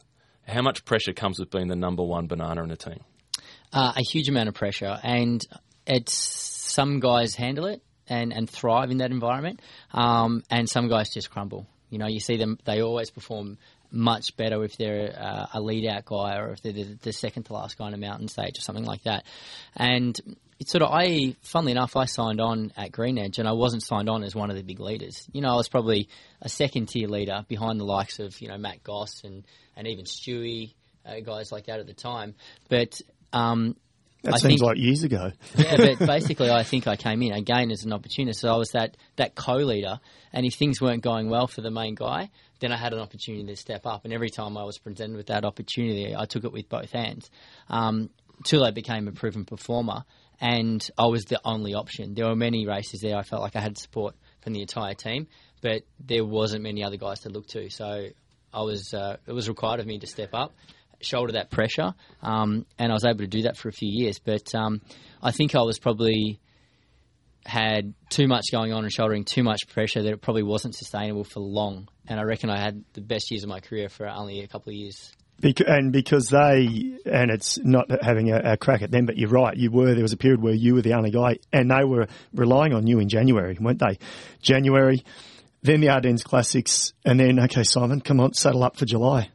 How 0.46 0.62
much 0.62 0.84
pressure 0.84 1.12
comes 1.12 1.38
with 1.38 1.50
being 1.50 1.68
the 1.68 1.76
number 1.76 2.02
one 2.02 2.26
banana 2.26 2.64
in 2.64 2.70
a 2.70 2.76
team? 2.76 3.00
Uh, 3.72 3.92
a 3.96 4.02
huge 4.02 4.28
amount 4.28 4.48
of 4.48 4.54
pressure, 4.54 4.98
and 5.02 5.46
it's 5.86 6.12
some 6.12 7.00
guys 7.00 7.34
handle 7.34 7.66
it 7.66 7.82
and, 8.08 8.32
and 8.32 8.48
thrive 8.50 8.90
in 8.90 8.98
that 8.98 9.10
environment, 9.10 9.60
um, 9.92 10.42
and 10.50 10.68
some 10.68 10.88
guys 10.88 11.10
just 11.10 11.30
crumble. 11.30 11.66
You 11.88 11.98
know, 11.98 12.06
you 12.06 12.20
see 12.20 12.36
them; 12.36 12.58
they 12.64 12.82
always 12.82 13.10
perform 13.10 13.58
much 13.92 14.36
better 14.36 14.64
if 14.64 14.76
they're 14.76 15.14
uh, 15.16 15.46
a 15.54 15.60
lead 15.60 15.86
out 15.86 16.04
guy 16.04 16.38
or 16.38 16.52
if 16.52 16.62
they're 16.62 16.72
the, 16.72 16.98
the, 17.02 17.12
second 17.12 17.44
to 17.44 17.52
last 17.52 17.78
guy 17.78 17.84
on 17.84 17.94
a 17.94 17.98
mountain 17.98 18.28
stage 18.28 18.58
or 18.58 18.62
something 18.62 18.84
like 18.84 19.02
that. 19.04 19.24
And 19.76 20.18
it's 20.58 20.72
sort 20.72 20.82
of, 20.82 20.90
I, 20.92 21.36
funnily 21.42 21.72
enough, 21.72 21.96
I 21.96 22.06
signed 22.06 22.40
on 22.40 22.72
at 22.76 22.90
Green 22.90 23.18
Edge 23.18 23.38
and 23.38 23.46
I 23.46 23.52
wasn't 23.52 23.82
signed 23.82 24.08
on 24.08 24.24
as 24.24 24.34
one 24.34 24.50
of 24.50 24.56
the 24.56 24.62
big 24.62 24.80
leaders. 24.80 25.28
You 25.32 25.42
know, 25.42 25.52
I 25.52 25.56
was 25.56 25.68
probably 25.68 26.08
a 26.40 26.48
second 26.48 26.86
tier 26.86 27.08
leader 27.08 27.44
behind 27.48 27.78
the 27.78 27.84
likes 27.84 28.18
of, 28.18 28.40
you 28.40 28.48
know, 28.48 28.56
Matt 28.56 28.82
Goss 28.82 29.22
and, 29.24 29.44
and 29.76 29.86
even 29.86 30.04
Stewie, 30.04 30.72
uh, 31.04 31.20
guys 31.20 31.52
like 31.52 31.66
that 31.66 31.80
at 31.80 31.86
the 31.86 31.94
time. 31.94 32.34
But, 32.68 33.00
um, 33.32 33.76
that 34.22 34.34
I 34.34 34.36
seems 34.38 34.60
think, 34.60 34.62
like 34.62 34.78
years 34.78 35.02
ago. 35.02 35.32
yeah, 35.56 35.76
but 35.76 36.06
basically, 36.06 36.50
I 36.50 36.62
think 36.62 36.86
I 36.86 36.96
came 36.96 37.22
in 37.22 37.32
again 37.32 37.70
as 37.70 37.84
an 37.84 37.92
opportunist. 37.92 38.40
So 38.40 38.52
I 38.52 38.56
was 38.56 38.70
that, 38.70 38.96
that 39.16 39.34
co 39.34 39.54
leader, 39.54 40.00
and 40.32 40.46
if 40.46 40.54
things 40.54 40.80
weren't 40.80 41.02
going 41.02 41.28
well 41.28 41.46
for 41.46 41.60
the 41.60 41.70
main 41.70 41.94
guy, 41.94 42.30
then 42.60 42.72
I 42.72 42.76
had 42.76 42.92
an 42.92 43.00
opportunity 43.00 43.44
to 43.46 43.56
step 43.56 43.84
up. 43.84 44.04
And 44.04 44.12
every 44.12 44.30
time 44.30 44.56
I 44.56 44.64
was 44.64 44.78
presented 44.78 45.16
with 45.16 45.26
that 45.26 45.44
opportunity, 45.44 46.14
I 46.16 46.26
took 46.26 46.44
it 46.44 46.52
with 46.52 46.68
both 46.68 46.92
hands. 46.92 47.30
Um, 47.68 48.10
I 48.52 48.70
became 48.70 49.08
a 49.08 49.12
proven 49.12 49.44
performer, 49.44 50.04
and 50.40 50.84
I 50.98 51.06
was 51.06 51.24
the 51.24 51.40
only 51.44 51.74
option. 51.74 52.14
There 52.14 52.26
were 52.26 52.36
many 52.36 52.66
races 52.66 53.00
there 53.00 53.16
I 53.16 53.22
felt 53.22 53.42
like 53.42 53.56
I 53.56 53.60
had 53.60 53.78
support 53.78 54.14
from 54.40 54.52
the 54.52 54.60
entire 54.60 54.94
team, 54.94 55.28
but 55.60 55.82
there 56.00 56.24
wasn't 56.24 56.62
many 56.62 56.82
other 56.82 56.96
guys 56.96 57.20
to 57.20 57.28
look 57.28 57.46
to. 57.48 57.70
So 57.70 58.08
I 58.52 58.62
was 58.62 58.92
uh, 58.92 59.16
it 59.26 59.32
was 59.32 59.48
required 59.48 59.80
of 59.80 59.86
me 59.86 59.98
to 59.98 60.06
step 60.06 60.30
up 60.32 60.52
shoulder 61.04 61.32
that 61.32 61.50
pressure, 61.50 61.94
um, 62.22 62.66
and 62.78 62.90
I 62.90 62.94
was 62.94 63.04
able 63.04 63.18
to 63.18 63.26
do 63.26 63.42
that 63.42 63.56
for 63.56 63.68
a 63.68 63.72
few 63.72 63.90
years. 63.90 64.18
But 64.18 64.54
um, 64.54 64.80
I 65.22 65.30
think 65.30 65.54
I 65.54 65.62
was 65.62 65.78
probably 65.78 66.40
had 67.44 67.94
too 68.08 68.28
much 68.28 68.46
going 68.52 68.72
on 68.72 68.84
and 68.84 68.92
shouldering 68.92 69.24
too 69.24 69.42
much 69.42 69.68
pressure 69.68 70.02
that 70.02 70.12
it 70.12 70.22
probably 70.22 70.42
wasn't 70.42 70.74
sustainable 70.74 71.24
for 71.24 71.40
long. 71.40 71.88
And 72.06 72.20
I 72.20 72.22
reckon 72.24 72.50
I 72.50 72.58
had 72.58 72.84
the 72.92 73.00
best 73.00 73.30
years 73.30 73.42
of 73.42 73.48
my 73.48 73.60
career 73.60 73.88
for 73.88 74.06
only 74.06 74.40
a 74.40 74.48
couple 74.48 74.70
of 74.70 74.76
years. 74.76 75.12
Bec- 75.40 75.66
and 75.66 75.92
because 75.92 76.28
they, 76.28 76.98
and 77.04 77.30
it's 77.30 77.58
not 77.58 77.90
having 78.00 78.30
a, 78.30 78.52
a, 78.52 78.56
crack 78.56 78.82
at 78.82 78.90
them, 78.90 79.06
but 79.06 79.16
you're 79.16 79.30
right, 79.30 79.56
you 79.56 79.70
were, 79.72 79.94
there 79.94 80.02
was 80.02 80.12
a 80.12 80.16
period 80.16 80.40
where 80.40 80.54
you 80.54 80.74
were 80.74 80.82
the 80.82 80.92
only 80.92 81.10
guy, 81.10 81.38
and 81.52 81.70
they 81.70 81.84
were 81.84 82.06
relying 82.32 82.72
on 82.74 82.86
you 82.86 83.00
in 83.00 83.08
January, 83.08 83.56
weren't 83.60 83.80
they? 83.80 83.98
January, 84.40 85.02
then 85.62 85.80
the 85.80 85.88
Ardennes 85.88 86.22
Classics, 86.22 86.92
and 87.04 87.18
then, 87.18 87.40
okay, 87.40 87.64
Simon, 87.64 88.00
come 88.00 88.20
on, 88.20 88.34
saddle 88.34 88.62
up 88.62 88.76
for 88.76 88.84
July. 88.84 89.30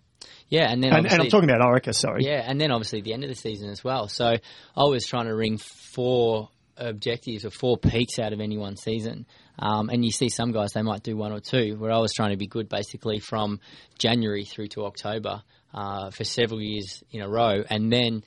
Yeah, 0.50 0.72
and 0.72 0.82
then 0.82 0.94
and, 0.94 1.06
and, 1.06 1.22
I'm 1.22 1.30
talking 1.30 1.50
about 1.50 1.62
Orica, 1.62 1.94
sorry. 1.94 2.24
Yeah, 2.24 2.44
and 2.46 2.60
then 2.60 2.72
obviously 2.72 3.02
the 3.02 3.14
end 3.14 3.24
of 3.24 3.30
the 3.30 3.36
season 3.36 3.70
as 3.70 3.84
well. 3.84 4.08
So 4.08 4.26
I 4.26 4.84
was 4.84 5.06
trying 5.06 5.26
to 5.26 5.36
ring 5.36 5.58
four 5.58 6.50
objectives 6.78 7.44
or 7.44 7.50
four 7.50 7.78
peaks 7.78 8.20
out 8.20 8.34
of 8.34 8.40
any 8.40 8.58
one 8.58 8.78
season. 8.78 9.26
Um, 9.60 9.90
and 9.90 10.06
you 10.06 10.12
see 10.12 10.30
some 10.30 10.52
guys 10.52 10.74
they 10.74 10.84
might 10.84 11.04
do 11.04 11.18
one 11.18 11.32
or 11.32 11.40
two. 11.40 11.76
Where 11.78 11.92
I 11.92 11.98
was 11.98 12.14
trying 12.14 12.32
to 12.32 12.38
be 12.38 12.48
good 12.48 12.70
basically 12.70 13.20
from 13.20 13.60
January 13.98 14.46
through 14.46 14.68
to 14.70 14.86
October 14.86 15.42
uh, 15.74 16.12
for 16.12 16.24
several 16.24 16.62
years 16.62 17.04
in 17.12 17.22
a 17.22 17.28
row, 17.28 17.64
and 17.70 17.92
then 17.92 18.24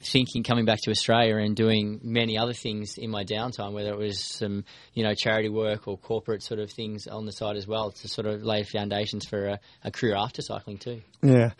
thinking 0.00 0.42
coming 0.42 0.64
back 0.64 0.80
to 0.82 0.90
Australia 0.90 1.36
and 1.36 1.56
doing 1.56 2.00
many 2.02 2.38
other 2.38 2.52
things 2.52 2.98
in 2.98 3.10
my 3.10 3.24
downtime, 3.24 3.72
whether 3.72 3.90
it 3.90 3.98
was 3.98 4.22
some 4.22 4.64
you 4.94 5.02
know 5.02 5.14
charity 5.14 5.48
work 5.48 5.88
or 5.88 5.96
corporate 5.98 6.42
sort 6.42 6.60
of 6.60 6.70
things 6.70 7.06
on 7.06 7.26
the 7.26 7.32
side 7.32 7.56
as 7.56 7.66
well, 7.66 7.90
to 7.90 8.08
sort 8.08 8.26
of 8.26 8.42
lay 8.42 8.62
foundations 8.62 9.26
for 9.26 9.46
a, 9.46 9.60
a 9.84 9.90
career 9.90 10.14
after 10.16 10.42
cycling 10.42 10.78
too. 10.78 11.02
Yeah. 11.22 11.52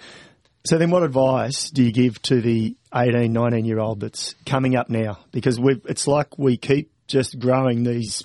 So 0.65 0.79
then, 0.79 0.91
what 0.91 1.05
advice 1.05 1.71
do 1.71 1.85
you 1.85 1.93
give 1.93 2.21
to 2.23 2.41
the 2.41 2.77
18, 2.93 3.33
19 3.33 3.65
year 3.65 3.79
old 3.79 4.01
that's 4.01 4.35
coming 4.45 4.75
up 4.75 4.91
now? 4.91 5.21
Because 5.31 5.61
it's 5.85 6.09
like 6.09 6.39
we 6.39 6.57
keep 6.57 6.91
just 7.07 7.39
growing 7.39 7.85
these 7.85 8.25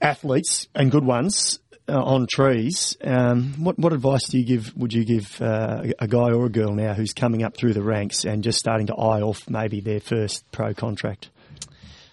athletes 0.00 0.68
and 0.74 0.90
good 0.90 1.04
ones 1.04 1.60
on 1.88 2.26
trees. 2.26 2.96
Um, 3.02 3.54
what 3.64 3.78
what 3.78 3.92
advice 3.92 4.28
do 4.28 4.38
you 4.38 4.44
give? 4.44 4.76
Would 4.76 4.92
you 4.92 5.04
give 5.04 5.40
uh, 5.40 5.84
a 5.98 6.06
guy 6.06 6.30
or 6.32 6.46
a 6.46 6.50
girl 6.50 6.74
now 6.74 6.94
who's 6.94 7.12
coming 7.12 7.42
up 7.42 7.56
through 7.56 7.74
the 7.74 7.82
ranks 7.82 8.24
and 8.24 8.44
just 8.44 8.58
starting 8.58 8.86
to 8.88 8.94
eye 8.94 9.22
off 9.22 9.48
maybe 9.48 9.80
their 9.80 10.00
first 10.00 10.50
pro 10.52 10.74
contract? 10.74 11.30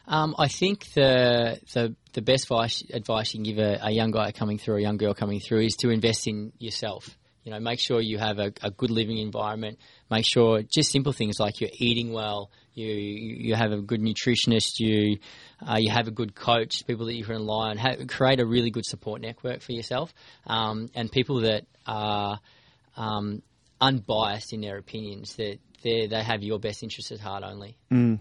Um, 0.07 0.35
I 0.37 0.47
think 0.47 0.93
the 0.93 1.59
the 1.73 1.95
the 2.13 2.21
best 2.21 2.45
advice, 2.45 2.83
advice 2.93 3.33
you 3.33 3.39
can 3.39 3.55
give 3.55 3.57
a, 3.57 3.79
a, 3.81 3.91
young 3.91 4.11
guy 4.11 4.31
coming 4.31 4.57
through, 4.57 4.77
a 4.77 4.81
young 4.81 4.97
girl 4.97 5.13
coming 5.13 5.39
through, 5.39 5.61
is 5.61 5.75
to 5.77 5.89
invest 5.89 6.27
in 6.27 6.53
yourself. 6.59 7.17
You 7.43 7.51
know, 7.51 7.59
make 7.59 7.79
sure 7.79 7.99
you 8.01 8.17
have 8.17 8.39
a, 8.39 8.53
a 8.61 8.71
good 8.71 8.89
living 8.89 9.17
environment. 9.17 9.79
Make 10.09 10.25
sure 10.25 10.61
just 10.63 10.91
simple 10.91 11.11
things 11.11 11.39
like 11.39 11.59
you're 11.59 11.71
eating 11.73 12.13
well, 12.13 12.49
you 12.75 12.87
you 12.87 13.55
have 13.55 13.71
a 13.71 13.81
good 13.81 14.01
nutritionist, 14.01 14.79
you 14.79 15.17
uh, 15.65 15.77
you 15.77 15.89
have 15.89 16.07
a 16.07 16.11
good 16.11 16.35
coach, 16.35 16.85
people 16.85 17.05
that 17.07 17.15
you 17.15 17.23
can 17.23 17.35
rely 17.35 17.69
on. 17.69 17.77
Have, 17.77 18.05
create 18.07 18.39
a 18.39 18.45
really 18.45 18.69
good 18.69 18.85
support 18.85 19.21
network 19.21 19.61
for 19.61 19.71
yourself, 19.71 20.13
um, 20.45 20.89
and 20.93 21.11
people 21.11 21.41
that 21.41 21.65
are 21.87 22.39
um, 22.97 23.41
unbiased 23.79 24.53
in 24.53 24.61
their 24.61 24.77
opinions. 24.77 25.35
That 25.35 25.59
they 25.83 26.07
they 26.07 26.21
have 26.21 26.43
your 26.43 26.59
best 26.59 26.83
interests 26.83 27.11
at 27.11 27.19
heart 27.19 27.43
only. 27.43 27.77
Mm. 27.91 28.19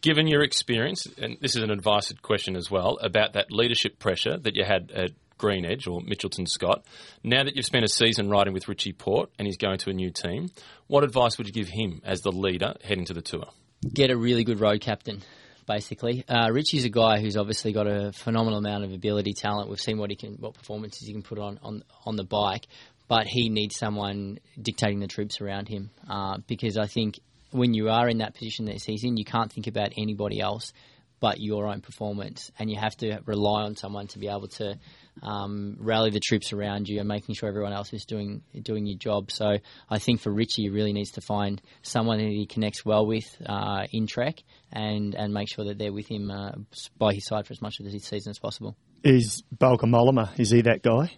Given 0.00 0.26
your 0.26 0.42
experience, 0.42 1.06
and 1.18 1.36
this 1.40 1.56
is 1.56 1.62
an 1.62 1.70
advice 1.70 2.12
question 2.22 2.56
as 2.56 2.70
well 2.70 2.98
about 3.02 3.34
that 3.34 3.50
leadership 3.50 3.98
pressure 3.98 4.36
that 4.38 4.56
you 4.56 4.64
had 4.64 4.90
at 4.90 5.10
Green 5.38 5.64
Edge 5.66 5.86
or 5.86 6.00
Mitchelton 6.00 6.48
Scott. 6.48 6.84
Now 7.22 7.44
that 7.44 7.56
you've 7.56 7.66
spent 7.66 7.84
a 7.84 7.88
season 7.88 8.30
riding 8.30 8.54
with 8.54 8.68
Richie 8.68 8.92
Porte 8.92 9.30
and 9.38 9.46
he's 9.46 9.58
going 9.58 9.78
to 9.78 9.90
a 9.90 9.92
new 9.92 10.10
team, 10.10 10.50
what 10.86 11.04
advice 11.04 11.36
would 11.36 11.46
you 11.46 11.52
give 11.52 11.68
him 11.68 12.00
as 12.04 12.22
the 12.22 12.32
leader 12.32 12.74
heading 12.82 13.04
to 13.06 13.12
the 13.12 13.20
tour? 13.20 13.48
Get 13.92 14.10
a 14.10 14.16
really 14.16 14.44
good 14.44 14.60
road 14.60 14.80
captain. 14.80 15.22
Basically, 15.66 16.24
uh, 16.28 16.50
Richie's 16.50 16.84
a 16.84 16.88
guy 16.88 17.20
who's 17.20 17.36
obviously 17.36 17.72
got 17.72 17.86
a 17.86 18.12
phenomenal 18.12 18.58
amount 18.58 18.84
of 18.84 18.92
ability, 18.92 19.32
talent. 19.32 19.68
We've 19.68 19.80
seen 19.80 19.98
what 19.98 20.10
he 20.10 20.16
can, 20.16 20.34
what 20.34 20.54
performances 20.54 21.06
he 21.06 21.12
can 21.12 21.22
put 21.22 21.38
on 21.38 21.58
on, 21.62 21.82
on 22.04 22.14
the 22.16 22.24
bike, 22.24 22.66
but 23.08 23.26
he 23.26 23.48
needs 23.48 23.76
someone 23.76 24.38
dictating 24.60 25.00
the 25.00 25.08
troops 25.08 25.40
around 25.40 25.68
him. 25.68 25.90
Uh, 26.08 26.38
because 26.46 26.78
I 26.78 26.86
think 26.86 27.18
when 27.50 27.74
you 27.74 27.90
are 27.90 28.08
in 28.08 28.18
that 28.18 28.34
position 28.34 28.66
that 28.66 28.80
he's 28.80 29.02
in, 29.02 29.16
you 29.16 29.24
can't 29.24 29.52
think 29.52 29.66
about 29.66 29.92
anybody 29.96 30.40
else 30.40 30.72
but 31.18 31.40
your 31.40 31.66
own 31.66 31.80
performance, 31.80 32.50
and 32.58 32.70
you 32.70 32.76
have 32.76 32.96
to 32.98 33.20
rely 33.24 33.62
on 33.62 33.74
someone 33.74 34.06
to 34.08 34.18
be 34.18 34.28
able 34.28 34.48
to 34.48 34.78
um, 35.22 35.76
rally 35.78 36.10
the 36.10 36.20
troops 36.20 36.52
around 36.52 36.88
you 36.88 36.98
and 36.98 37.08
making 37.08 37.34
sure 37.34 37.48
everyone 37.48 37.72
else 37.72 37.92
is 37.92 38.04
doing 38.04 38.42
doing 38.62 38.86
your 38.86 38.98
job. 38.98 39.30
So 39.30 39.58
I 39.88 39.98
think 39.98 40.20
for 40.20 40.30
Richie, 40.30 40.62
he 40.62 40.68
really 40.68 40.92
needs 40.92 41.12
to 41.12 41.20
find 41.20 41.60
someone 41.82 42.18
that 42.18 42.28
he 42.28 42.46
connects 42.46 42.84
well 42.84 43.06
with 43.06 43.26
uh, 43.44 43.86
in 43.92 44.06
Trek 44.06 44.42
and 44.72 45.14
and 45.14 45.32
make 45.32 45.48
sure 45.48 45.64
that 45.66 45.78
they're 45.78 45.92
with 45.92 46.08
him 46.08 46.30
uh, 46.30 46.52
by 46.98 47.14
his 47.14 47.26
side 47.26 47.46
for 47.46 47.52
as 47.52 47.62
much 47.62 47.80
of 47.80 47.86
the 47.86 47.98
season 47.98 48.30
as 48.30 48.38
possible. 48.38 48.76
Is 49.02 49.42
Bauke 49.56 49.82
Mollema, 49.82 50.38
is 50.38 50.50
he 50.50 50.62
that 50.62 50.82
guy? 50.82 51.12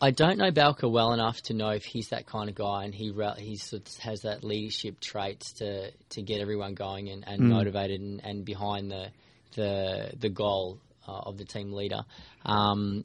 I 0.00 0.10
don't 0.10 0.36
know 0.36 0.50
Bauke 0.50 0.90
well 0.90 1.12
enough 1.12 1.40
to 1.42 1.54
know 1.54 1.70
if 1.70 1.84
he's 1.84 2.08
that 2.10 2.26
kind 2.26 2.50
of 2.50 2.54
guy, 2.54 2.84
and 2.84 2.94
he 2.94 3.12
he 3.38 3.56
sort 3.56 3.88
has 4.00 4.22
that 4.22 4.44
leadership 4.44 5.00
traits 5.00 5.52
to, 5.54 5.90
to 6.10 6.22
get 6.22 6.40
everyone 6.40 6.74
going 6.74 7.08
and, 7.08 7.26
and 7.26 7.40
mm. 7.40 7.48
motivated 7.48 8.00
and, 8.00 8.20
and 8.22 8.44
behind 8.44 8.90
the 8.90 9.08
the 9.54 10.12
the 10.18 10.28
goal 10.28 10.78
of 11.12 11.38
the 11.38 11.44
team 11.44 11.72
leader. 11.72 12.04
Um, 12.44 13.04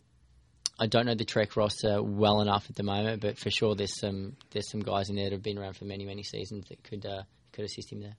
I 0.80 0.88
don't 0.88 1.06
know 1.06 1.16
the 1.16 1.26
Trek 1.26 1.56
roster 1.56 2.02
well 2.02 2.42
enough 2.42 2.66
at 2.70 2.76
the 2.76 2.84
moment, 2.84 3.22
but 3.22 3.38
for 3.38 3.52
sure 3.52 3.76
there's 3.76 4.00
some 4.00 4.36
there's 4.52 4.70
some 4.70 4.82
guys 4.82 5.10
in 5.10 5.16
there 5.16 5.26
that 5.26 5.34
have 5.34 5.44
been 5.44 5.60
around 5.60 5.76
for 5.76 5.86
many 5.86 6.06
many 6.06 6.24
seasons 6.24 6.66
that 6.70 6.84
could 6.84 7.06
uh, 7.06 7.24
could 7.52 7.66
assist 7.66 7.92
him 7.92 8.02
there. 8.02 8.16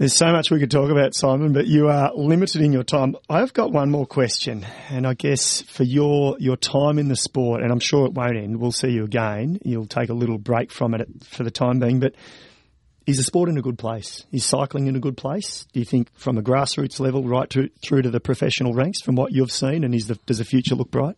There's 0.00 0.14
so 0.14 0.32
much 0.32 0.50
we 0.50 0.58
could 0.58 0.70
talk 0.70 0.90
about, 0.90 1.14
Simon, 1.14 1.52
but 1.52 1.66
you 1.66 1.88
are 1.88 2.10
limited 2.14 2.62
in 2.62 2.72
your 2.72 2.84
time. 2.84 3.16
I've 3.28 3.52
got 3.52 3.70
one 3.70 3.90
more 3.90 4.06
question, 4.06 4.64
and 4.88 5.06
I 5.06 5.12
guess 5.12 5.60
for 5.60 5.82
your 5.82 6.36
your 6.38 6.56
time 6.56 6.98
in 6.98 7.08
the 7.08 7.16
sport, 7.16 7.62
and 7.62 7.70
I'm 7.70 7.80
sure 7.80 8.06
it 8.06 8.14
won't 8.14 8.36
end. 8.36 8.58
We'll 8.58 8.72
see 8.72 8.92
you 8.92 9.04
again. 9.04 9.58
You'll 9.62 9.84
take 9.84 10.08
a 10.08 10.14
little 10.14 10.38
break 10.38 10.70
from 10.70 10.94
it 10.94 11.06
for 11.24 11.42
the 11.42 11.50
time 11.50 11.80
being, 11.80 12.00
but 12.00 12.14
is 13.10 13.16
the 13.16 13.24
sport 13.24 13.48
in 13.48 13.58
a 13.58 13.62
good 13.62 13.76
place? 13.76 14.24
Is 14.30 14.44
cycling 14.44 14.86
in 14.86 14.94
a 14.94 15.00
good 15.00 15.16
place? 15.16 15.66
Do 15.72 15.80
you 15.80 15.84
think 15.84 16.14
from 16.14 16.38
a 16.38 16.42
grassroots 16.42 17.00
level 17.00 17.24
right 17.24 17.50
to, 17.50 17.68
through 17.82 18.02
to 18.02 18.10
the 18.10 18.20
professional 18.20 18.72
ranks 18.72 19.00
from 19.02 19.16
what 19.16 19.32
you've 19.32 19.50
seen? 19.50 19.82
And 19.82 19.94
is 19.94 20.06
the, 20.06 20.14
does 20.26 20.38
the 20.38 20.44
future 20.44 20.76
look 20.76 20.92
bright? 20.92 21.16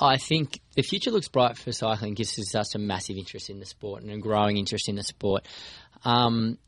I 0.00 0.18
think 0.18 0.60
the 0.76 0.82
future 0.82 1.10
looks 1.10 1.26
bright 1.26 1.58
for 1.58 1.72
cycling 1.72 2.14
gives 2.14 2.38
us 2.38 2.52
such 2.52 2.76
a 2.76 2.78
massive 2.78 3.16
interest 3.16 3.50
in 3.50 3.58
the 3.58 3.66
sport 3.66 4.02
and 4.02 4.12
a 4.12 4.18
growing 4.18 4.56
interest 4.56 4.88
in 4.88 4.94
the 4.94 5.02
sport. 5.02 5.48
Um, 6.04 6.58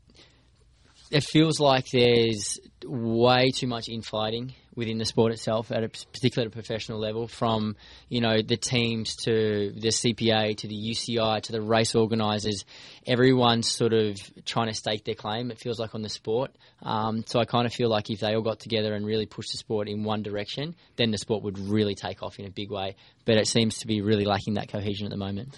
it 1.09 1.23
feels 1.23 1.61
like 1.61 1.85
there's 1.93 2.59
way 2.85 3.51
too 3.51 3.67
much 3.67 3.87
infighting 3.87 4.53
within 4.75 4.97
the 4.97 5.05
sport 5.05 5.31
itself, 5.31 5.71
at 5.71 5.83
a 5.83 5.89
particular 5.89 6.49
professional 6.49 6.99
level, 6.99 7.27
from 7.27 7.75
you 8.09 8.21
know 8.21 8.41
the 8.41 8.57
teams 8.57 9.15
to 9.17 9.71
the 9.75 9.89
CPA 9.89 10.57
to 10.57 10.67
the 10.67 10.75
UCI 10.75 11.41
to 11.43 11.51
the 11.51 11.61
race 11.61 11.95
organisers. 11.95 12.65
Everyone's 13.05 13.69
sort 13.69 13.93
of 13.93 14.17
trying 14.45 14.67
to 14.67 14.73
stake 14.73 15.05
their 15.05 15.15
claim. 15.15 15.51
It 15.51 15.59
feels 15.59 15.79
like 15.79 15.95
on 15.95 16.01
the 16.01 16.09
sport. 16.09 16.51
Um, 16.81 17.23
so 17.25 17.39
I 17.39 17.45
kind 17.45 17.65
of 17.65 17.73
feel 17.73 17.89
like 17.89 18.09
if 18.09 18.19
they 18.19 18.35
all 18.35 18.41
got 18.41 18.59
together 18.59 18.93
and 18.93 19.05
really 19.05 19.25
pushed 19.25 19.51
the 19.51 19.57
sport 19.57 19.87
in 19.87 20.03
one 20.03 20.23
direction, 20.23 20.75
then 20.95 21.11
the 21.11 21.17
sport 21.17 21.43
would 21.43 21.59
really 21.59 21.95
take 21.95 22.23
off 22.23 22.39
in 22.39 22.45
a 22.45 22.51
big 22.51 22.71
way. 22.71 22.95
But 23.25 23.37
it 23.37 23.47
seems 23.47 23.79
to 23.79 23.87
be 23.87 24.01
really 24.01 24.25
lacking 24.25 24.55
that 24.55 24.69
cohesion 24.69 25.05
at 25.05 25.11
the 25.11 25.17
moment. 25.17 25.57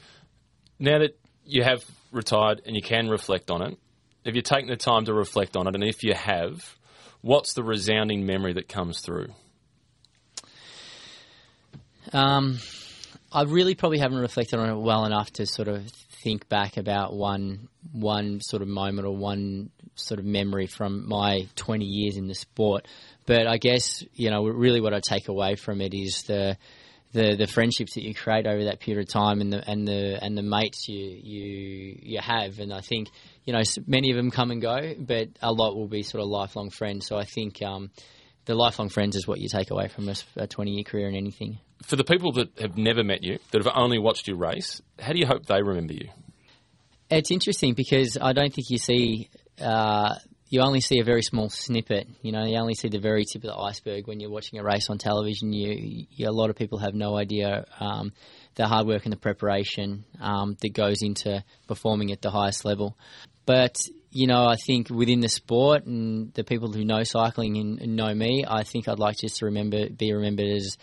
Now 0.80 1.00
that 1.00 1.18
you 1.46 1.64
have 1.64 1.84
retired 2.12 2.62
and 2.66 2.76
you 2.76 2.82
can 2.82 3.10
reflect 3.10 3.52
on 3.52 3.62
it, 3.62 3.78
have 4.26 4.36
you 4.36 4.42
taken 4.42 4.70
the 4.70 4.78
time 4.78 5.06
to 5.06 5.14
reflect 5.14 5.58
on 5.58 5.68
it? 5.68 5.76
And 5.76 5.84
if 5.84 6.04
you 6.04 6.14
have, 6.14 6.78
what's 7.24 7.54
the 7.54 7.64
resounding 7.64 8.28
memory 8.28 8.54
that 8.54 8.70
comes 8.70 9.00
through? 9.00 9.30
Um, 12.12 12.60
I 13.32 13.44
really 13.44 13.74
probably 13.74 13.98
haven't 13.98 14.20
reflected 14.20 14.60
on 14.60 14.70
it 14.70 14.76
well 14.76 15.06
enough 15.06 15.32
to 15.34 15.48
sort 15.48 15.68
of 15.68 15.90
think 16.24 16.48
back 16.48 16.78
about 16.78 17.14
one 17.14 17.68
one 17.92 18.40
sort 18.42 18.62
of 18.62 18.68
moment 18.68 19.08
or 19.08 19.16
one 19.16 19.72
sort 19.96 20.20
of 20.20 20.26
memory 20.26 20.68
from 20.68 21.08
my 21.08 21.48
20 21.56 21.86
years 21.86 22.18
in 22.18 22.28
the 22.28 22.36
sport. 22.36 22.88
But 23.26 23.48
I 23.48 23.58
guess 23.58 24.04
you 24.14 24.30
know 24.30 24.46
really 24.46 24.82
what 24.82 24.94
I 24.94 25.00
take 25.00 25.28
away 25.30 25.56
from 25.56 25.82
it 25.82 25.94
is 25.94 26.24
the 26.28 26.58
the, 27.14 27.36
the 27.36 27.48
friendships 27.48 27.94
that 27.94 28.04
you 28.04 28.16
create 28.16 28.48
over 28.48 28.66
that 28.66 28.80
period 28.80 29.04
of 29.04 29.08
time 29.08 29.40
and 29.40 29.54
the 29.54 29.70
and 29.70 29.88
the 29.88 30.24
and 30.24 30.38
the 30.38 30.44
mates 30.44 30.88
you 30.90 31.00
you 31.00 32.00
you 32.02 32.20
have. 32.20 32.60
And 32.60 32.74
I 32.74 32.82
think 32.82 33.10
you 33.46 33.54
know, 33.54 33.62
many 33.86 34.12
of 34.12 34.18
them 34.18 34.32
come 34.32 34.52
and 34.52 34.62
go, 34.62 34.94
but 34.98 35.30
a 35.42 35.52
lot 35.52 35.76
will 35.76 35.88
be 35.88 36.04
sort 36.04 36.24
of 36.24 36.30
lifelong 36.30 36.70
friends. 36.70 37.08
So 37.08 37.18
I 37.18 37.26
think 37.26 37.62
um, 37.62 37.92
the 38.46 38.56
lifelong 38.56 38.90
friends 38.90 39.16
is 39.16 39.28
what 39.28 39.40
you 39.40 39.50
take 39.50 39.72
away 39.72 39.88
from 39.88 40.10
a 40.36 40.48
20 40.48 40.72
year 40.72 40.84
career 40.84 41.08
in 41.08 41.16
anything. 41.16 41.60
For 41.84 41.96
the 41.96 42.04
people 42.04 42.32
that 42.34 42.58
have 42.60 42.78
never 42.78 43.04
met 43.04 43.24
you, 43.24 43.40
that 43.52 43.64
have 43.64 43.74
only 43.76 44.00
watched 44.00 44.28
you 44.28 44.36
race, 44.36 44.82
how 45.00 45.14
do 45.14 45.20
you 45.20 45.28
hope 45.28 45.46
they 45.46 45.62
remember 45.62 45.94
you? 45.94 46.10
It's 47.10 47.32
interesting 47.32 47.74
because 47.74 48.18
I 48.20 48.34
don't 48.34 48.54
think 48.54 48.70
you 48.70 48.78
see. 48.78 49.30
Uh, 49.62 50.16
you 50.50 50.62
only 50.62 50.82
see 50.82 51.00
a 51.00 51.04
very 51.04 51.24
small 51.24 51.50
snippet. 51.50 52.08
You 52.22 52.32
know, 52.32 52.46
you 52.46 52.58
only 52.60 52.76
see 52.76 52.88
the 52.88 53.00
very 53.00 53.26
tip 53.26 53.44
of 53.44 53.50
the 53.50 53.58
iceberg 53.58 54.08
when 54.08 54.20
you're 54.20 54.30
watching 54.30 54.60
a 54.60 54.64
race 54.64 54.88
on 54.88 55.00
television. 55.00 55.52
You, 55.52 56.06
you 56.12 56.30
a 56.30 56.32
lot 56.32 56.52
of 56.52 56.56
people 56.56 56.78
have 56.78 56.94
no 56.94 57.18
idea 57.18 57.66
um, 57.80 58.14
the 58.54 58.68
hard 58.68 58.86
work 58.86 59.04
and 59.06 59.12
the 59.12 59.18
preparation 59.18 60.06
um, 60.22 60.56
that 60.62 60.74
goes 60.74 61.02
into 61.02 61.44
performing 61.68 62.12
at 62.12 62.22
the 62.22 62.30
highest 62.30 62.66
level. 62.66 62.96
But 63.46 63.78
you 64.12 64.28
know, 64.28 64.46
I 64.46 64.56
think 64.56 64.90
within 64.90 65.22
the 65.22 65.30
sport 65.30 65.86
and 65.86 66.34
the 66.34 66.44
people 66.44 66.72
who 66.72 66.86
know 66.86 67.04
cycling 67.04 67.58
and, 67.58 67.82
and 67.82 67.96
know 67.96 68.14
me, 68.14 68.46
I 68.48 68.64
think 68.64 68.88
I'd 68.88 69.00
like 69.00 69.18
just 69.18 69.38
to 69.38 69.46
remember, 69.46 69.90
be 69.90 70.14
remembered 70.14 70.48
as 70.48 70.78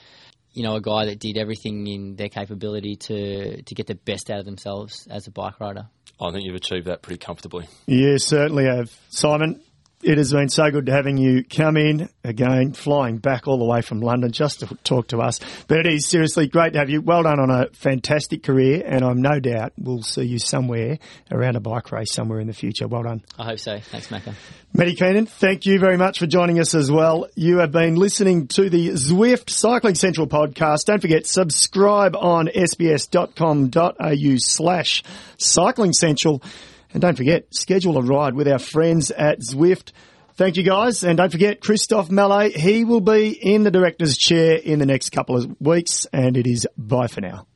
you 0.52 0.64
know, 0.64 0.74
a 0.74 0.80
guy 0.80 1.06
that 1.06 1.18
did 1.18 1.38
everything 1.38 1.86
in 1.86 2.16
their 2.16 2.28
capability 2.28 2.96
to 2.96 3.62
to 3.62 3.74
get 3.74 3.86
the 3.86 3.94
best 3.94 4.30
out 4.30 4.40
of 4.40 4.44
themselves 4.44 5.06
as 5.10 5.26
a 5.26 5.30
bike 5.30 5.60
rider. 5.60 5.88
I 6.20 6.32
think 6.32 6.44
you've 6.44 6.56
achieved 6.56 6.86
that 6.86 7.02
pretty 7.02 7.18
comfortably. 7.18 7.66
Yeah, 7.86 8.16
certainly 8.18 8.64
have. 8.64 8.90
Simon, 9.08 9.62
it 10.02 10.16
has 10.16 10.32
been 10.32 10.48
so 10.48 10.70
good 10.70 10.86
to 10.86 10.92
having 10.92 11.18
you 11.18 11.44
come 11.44 11.76
in 11.76 12.08
again, 12.24 12.72
flying 12.72 13.18
back 13.18 13.46
all 13.46 13.58
the 13.58 13.64
way 13.64 13.82
from 13.82 14.00
London 14.00 14.32
just 14.32 14.60
to 14.60 14.74
talk 14.82 15.08
to 15.08 15.18
us. 15.18 15.40
But 15.68 15.80
it 15.80 15.86
is 15.86 16.06
seriously 16.06 16.46
great 16.48 16.72
to 16.72 16.78
have 16.78 16.88
you. 16.88 17.02
Well 17.02 17.22
done 17.22 17.38
on 17.38 17.50
a 17.50 17.68
fantastic 17.72 18.42
career, 18.42 18.82
and 18.84 19.04
I'm 19.04 19.20
no 19.20 19.40
doubt 19.40 19.72
we'll 19.78 20.02
see 20.02 20.24
you 20.24 20.38
somewhere 20.38 20.98
around 21.30 21.56
a 21.56 21.60
bike 21.60 21.92
race 21.92 22.12
somewhere 22.12 22.40
in 22.40 22.46
the 22.46 22.54
future. 22.54 22.88
Well 22.88 23.02
done. 23.02 23.22
I 23.38 23.44
hope 23.44 23.58
so. 23.58 23.78
Thanks, 23.78 24.08
Macca. 24.08 24.34
Matty 24.72 24.94
Keenan, 24.94 25.26
thank 25.26 25.66
you 25.66 25.78
very 25.78 25.96
much 25.96 26.18
for 26.18 26.26
joining 26.26 26.60
us 26.60 26.74
as 26.74 26.90
well. 26.90 27.26
You 27.34 27.58
have 27.58 27.72
been 27.72 27.96
listening 27.96 28.46
to 28.48 28.70
the 28.70 28.90
Zwift 28.90 29.50
Cycling 29.50 29.96
Central 29.96 30.26
podcast. 30.26 30.84
Don't 30.86 31.00
forget, 31.00 31.26
subscribe 31.26 32.16
on 32.16 32.46
sbs.com.au 32.46 34.36
slash 34.38 35.02
cycling 35.36 35.92
central. 35.92 36.42
And 36.92 37.00
don't 37.00 37.16
forget, 37.16 37.54
schedule 37.54 37.98
a 37.98 38.02
ride 38.02 38.34
with 38.34 38.48
our 38.48 38.58
friends 38.58 39.10
at 39.10 39.40
Zwift. 39.40 39.92
Thank 40.34 40.56
you 40.56 40.62
guys. 40.62 41.04
And 41.04 41.16
don't 41.18 41.30
forget, 41.30 41.60
Christophe 41.60 42.10
Mallet, 42.10 42.56
he 42.56 42.84
will 42.84 43.00
be 43.00 43.30
in 43.30 43.62
the 43.62 43.70
director's 43.70 44.16
chair 44.16 44.54
in 44.56 44.78
the 44.78 44.86
next 44.86 45.10
couple 45.10 45.36
of 45.36 45.54
weeks. 45.60 46.06
And 46.12 46.36
it 46.36 46.46
is 46.46 46.66
bye 46.76 47.06
for 47.06 47.20
now. 47.20 47.46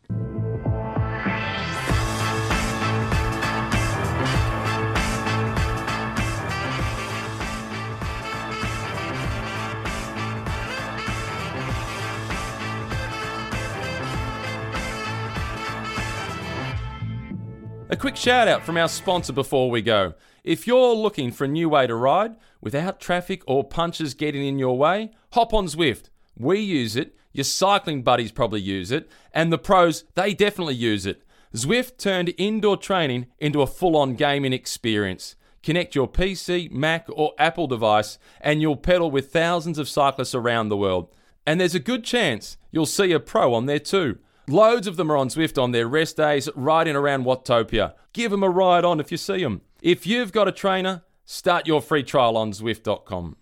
A 17.94 17.96
quick 17.96 18.16
shout 18.16 18.48
out 18.48 18.64
from 18.64 18.76
our 18.76 18.88
sponsor 18.88 19.32
before 19.32 19.70
we 19.70 19.80
go. 19.80 20.14
If 20.42 20.66
you're 20.66 20.96
looking 20.96 21.30
for 21.30 21.44
a 21.44 21.48
new 21.48 21.68
way 21.68 21.86
to 21.86 21.94
ride 21.94 22.34
without 22.60 22.98
traffic 22.98 23.44
or 23.46 23.62
punches 23.62 24.14
getting 24.14 24.44
in 24.44 24.58
your 24.58 24.76
way, 24.76 25.12
hop 25.30 25.54
on 25.54 25.66
Zwift. 25.66 26.08
We 26.36 26.58
use 26.58 26.96
it, 26.96 27.14
your 27.32 27.44
cycling 27.44 28.02
buddies 28.02 28.32
probably 28.32 28.62
use 28.62 28.90
it, 28.90 29.08
and 29.32 29.52
the 29.52 29.58
pros, 29.58 30.02
they 30.16 30.34
definitely 30.34 30.74
use 30.74 31.06
it. 31.06 31.22
Zwift 31.54 31.96
turned 31.96 32.34
indoor 32.36 32.76
training 32.76 33.26
into 33.38 33.62
a 33.62 33.66
full 33.68 33.96
on 33.96 34.16
gaming 34.16 34.52
experience. 34.52 35.36
Connect 35.62 35.94
your 35.94 36.08
PC, 36.08 36.72
Mac, 36.72 37.06
or 37.08 37.32
Apple 37.38 37.68
device, 37.68 38.18
and 38.40 38.60
you'll 38.60 38.74
pedal 38.74 39.12
with 39.12 39.30
thousands 39.30 39.78
of 39.78 39.88
cyclists 39.88 40.34
around 40.34 40.68
the 40.68 40.76
world. 40.76 41.14
And 41.46 41.60
there's 41.60 41.76
a 41.76 41.78
good 41.78 42.02
chance 42.02 42.56
you'll 42.72 42.86
see 42.86 43.12
a 43.12 43.20
pro 43.20 43.54
on 43.54 43.66
there 43.66 43.78
too. 43.78 44.18
Loads 44.46 44.86
of 44.86 44.96
them 44.96 45.10
are 45.10 45.16
on 45.16 45.28
Zwift 45.28 45.62
on 45.62 45.72
their 45.72 45.88
rest 45.88 46.18
days, 46.18 46.50
riding 46.54 46.96
around 46.96 47.24
Watopia. 47.24 47.94
Give 48.12 48.30
them 48.30 48.42
a 48.42 48.50
ride 48.50 48.84
on 48.84 49.00
if 49.00 49.10
you 49.10 49.16
see 49.16 49.42
them. 49.42 49.62
If 49.80 50.06
you've 50.06 50.32
got 50.32 50.48
a 50.48 50.52
trainer, 50.52 51.02
start 51.24 51.66
your 51.66 51.80
free 51.80 52.02
trial 52.02 52.36
on 52.36 52.52
Zwift.com. 52.52 53.36